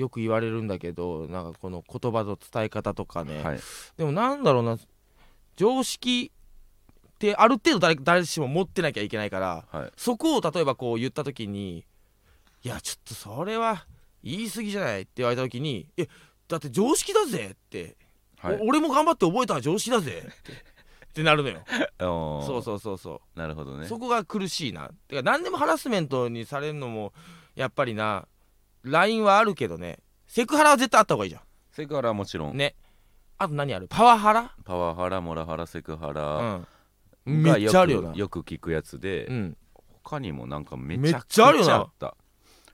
[0.00, 3.60] よく言われるんだけどなんかこの言葉の伝え方とかね、はい。
[3.96, 4.78] でもなんだろうな
[5.56, 6.32] 常識
[7.06, 9.92] ってある程度誰誰しも持ってなきゃいけないからはい。
[9.96, 11.84] そこを例えばこう言った時に
[12.64, 13.86] 「いやちょっとそれは
[14.24, 16.08] 言い過ぎじゃない?」って言われた時に「え
[16.48, 17.96] だって常識だぜ」って、
[18.38, 18.58] はい。
[18.60, 20.52] お俺も頑張って覚えたら常識だぜ」って
[21.10, 21.62] ってなるのよ。
[21.98, 23.38] そそうそうそうそう。
[23.38, 23.86] なるほどね。
[23.86, 24.90] そこが苦しいな。
[25.08, 27.12] てか何でもハラスメントにされるのも
[27.54, 28.26] やっぱりな
[28.82, 29.98] LINE はあるけどね。
[30.26, 32.76] セクハラは絶対あった方がいいじゃセクハラはもちろん、んね。
[33.38, 33.86] あと何ある？
[33.88, 34.54] パワハラ？
[34.64, 36.66] パワハラモラハラセクハラ
[37.26, 37.42] うん。
[37.42, 38.14] がめっちゃあるよな。
[38.14, 39.56] よく聞くやつで、うん。
[40.04, 41.72] 他にもなんかめちゃくちちゃあるよな。
[41.72, 42.16] ゃあった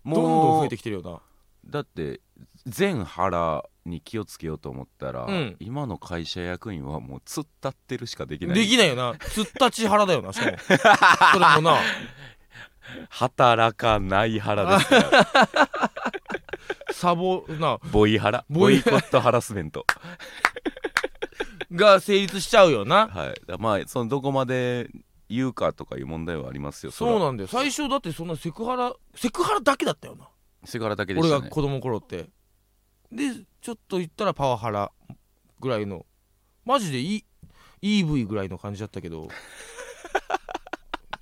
[0.04, 1.20] どんどん増えてきてるよな。
[1.66, 2.20] だって
[2.66, 5.56] 全腹に気をつけようと思ったら、うん。
[5.58, 8.54] 今の会社役員はもう突っ立ってるしかできない。
[8.56, 9.14] できないよな。
[9.18, 10.58] つったち腹だよなしかも。
[10.58, 10.78] それ
[11.56, 11.78] もな。
[13.10, 15.90] 働かない腹ですから
[16.96, 17.78] サボな。
[17.92, 18.46] ボイハラ？
[18.48, 19.84] ボイボイコットハラスメント。
[21.70, 23.08] が成立しちゃうよな。
[23.08, 23.34] はい。
[23.58, 24.88] まあそのどこまで
[25.28, 27.48] 言うかとかいう問題はありますよそうななんだよ。
[27.48, 30.26] 最初だってそんなセクハラセクハラだけだったよな。
[30.64, 31.36] セクハラだけでしたね。
[31.36, 32.30] 俺が子供の頃って。
[33.12, 33.24] で
[33.60, 34.90] ちょっと言ったらパワハラ
[35.60, 36.06] ぐらいの。
[36.64, 37.26] マジでい
[37.82, 39.28] EV ぐらいの感じだったけど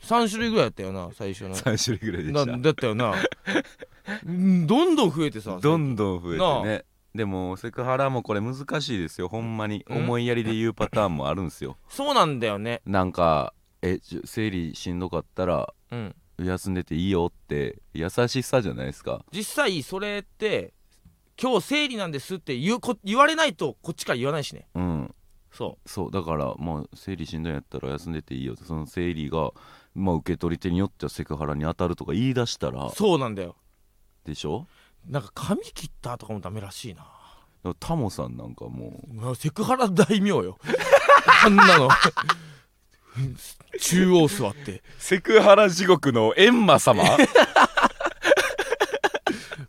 [0.05, 1.55] 3種類ぐらいだったよな最初の。
[1.57, 2.46] 3種類ぐらいでした。
[2.46, 3.14] なだったよな。
[4.26, 6.84] う んどんどん増えてさどんどん増えてね。
[7.14, 9.28] でもセクハラもこれ難しいですよ。
[9.28, 9.84] ほんまに。
[9.88, 9.98] うん。
[9.98, 11.76] 思いやりで言うパターンもあるんですよ。
[11.88, 12.82] そうなんだよね。
[12.84, 16.14] なんかえ生理しんどかったらうん。
[16.38, 19.24] 休んでていいよって優しさじゃないですか。
[19.32, 20.74] 実際それって
[21.40, 24.66] 今日生理なんですって言うこ言われないとこっちから言わないしね。
[24.74, 25.14] うん。
[25.52, 29.52] そそうだからまあ生理しんどいんやったら休んでていいよその生理が
[29.95, 32.86] まあ受け取り手によってはセクハラに当たるとか言い出したら。
[32.86, 33.57] うそうなんだよ。
[34.24, 34.66] でしょ？
[35.07, 37.07] なんか髪切ったとかもダメらしいな。
[37.80, 39.14] タモさんなんかもう。
[39.14, 40.59] まあセクハラ大名よ。
[41.45, 41.88] あんなの。
[43.80, 44.82] 中央座って。
[44.99, 47.05] セクハラ地獄の閻魔様？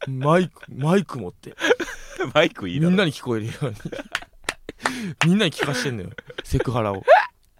[0.07, 1.55] マイクマイク持って。
[2.33, 2.79] マイクいい。
[2.79, 3.75] みんなに聞こえるように。
[5.25, 6.09] みんなに聞かしてんのよ。
[6.43, 7.03] セクハラを。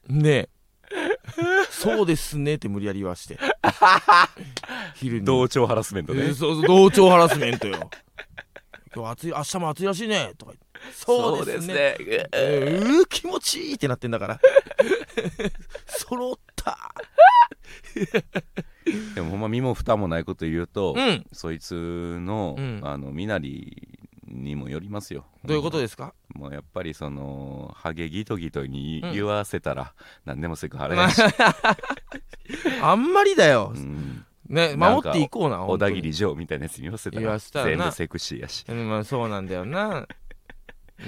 [0.07, 0.49] ねえ
[1.69, 3.37] そうですねって無理やり言わして。
[4.95, 5.25] 昼に。
[5.25, 6.23] 同調ハラスメントね。
[6.23, 7.89] えーそうそう同調ハラスメントよ。
[8.95, 10.31] 今日暑い明日も暑いらしいね。
[10.37, 10.65] とか言って。
[10.93, 11.73] そうですね。
[11.73, 11.95] ね。
[12.31, 14.39] えーうー気持ちいいってなってんだから。
[15.87, 16.77] 揃った。
[19.15, 21.25] でもほんま身も蓋もないこと言うと、うん。
[21.33, 21.73] そいつ
[22.21, 22.81] の、うん。
[22.83, 25.25] あの身なりにもよりますよ。
[25.43, 26.13] どういうことですか？
[26.35, 29.13] もうやっぱりそのハゲギトギトにうん。
[29.13, 29.93] 言わせたら、
[30.25, 31.21] 何でもセクハラやし、
[32.81, 33.71] あんまりだよ。
[33.73, 34.25] うん。
[34.47, 37.71] ね守っていこうな小田切城みたいなやつに言わせた言らわせたらな。
[37.71, 38.65] 全部セクシーやし。
[38.67, 40.07] うんまあそうなんだよな。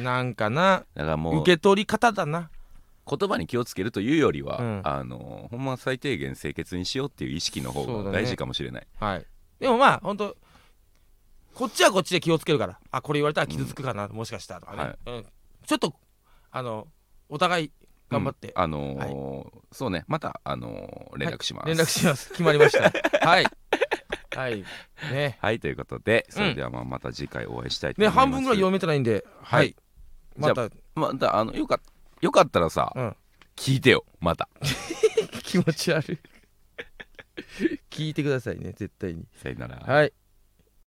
[0.02, 0.86] なんかな。
[0.96, 2.50] だからもう受け取り方だな。
[3.10, 4.82] 言葉に気をつけるというよりは、うん。
[4.86, 8.06] あのほんま最低限清潔にしようっていう意識の方そうだね。
[8.06, 9.26] が大事かもしれない、はい。
[9.60, 10.36] でもまあ本当
[11.58, 12.80] こっちはこっちで気をつけるから。
[12.92, 14.98] あこれ言われたら傷つくかな、もしかしたらとかね、はい。
[15.08, 15.26] うん、
[15.66, 15.92] ちょっと
[16.52, 16.88] あの
[17.30, 17.72] お互い
[18.12, 18.62] 頑張って、うん。
[18.62, 20.06] あのーそうね。
[20.08, 22.30] また、あのー連絡します、連絡します。
[22.30, 22.92] 決まりました。
[23.28, 23.46] はい。
[24.36, 24.64] はい。
[25.12, 25.40] ね。
[25.42, 29.26] はいということでそれではまあまた次回お会いしたいと思ねいます、半分ぐらい読めてないんで。
[29.42, 29.70] ははい。
[29.70, 29.76] い
[30.38, 30.70] また。
[30.94, 31.80] またあのよか
[32.22, 33.16] よかったらさ、うん。
[33.56, 34.48] 聞いてよまた。
[35.42, 36.20] 気持ち悪い。
[37.90, 39.26] 聞いてくださいね絶対に。
[39.34, 39.78] さよなら。
[39.78, 40.14] はい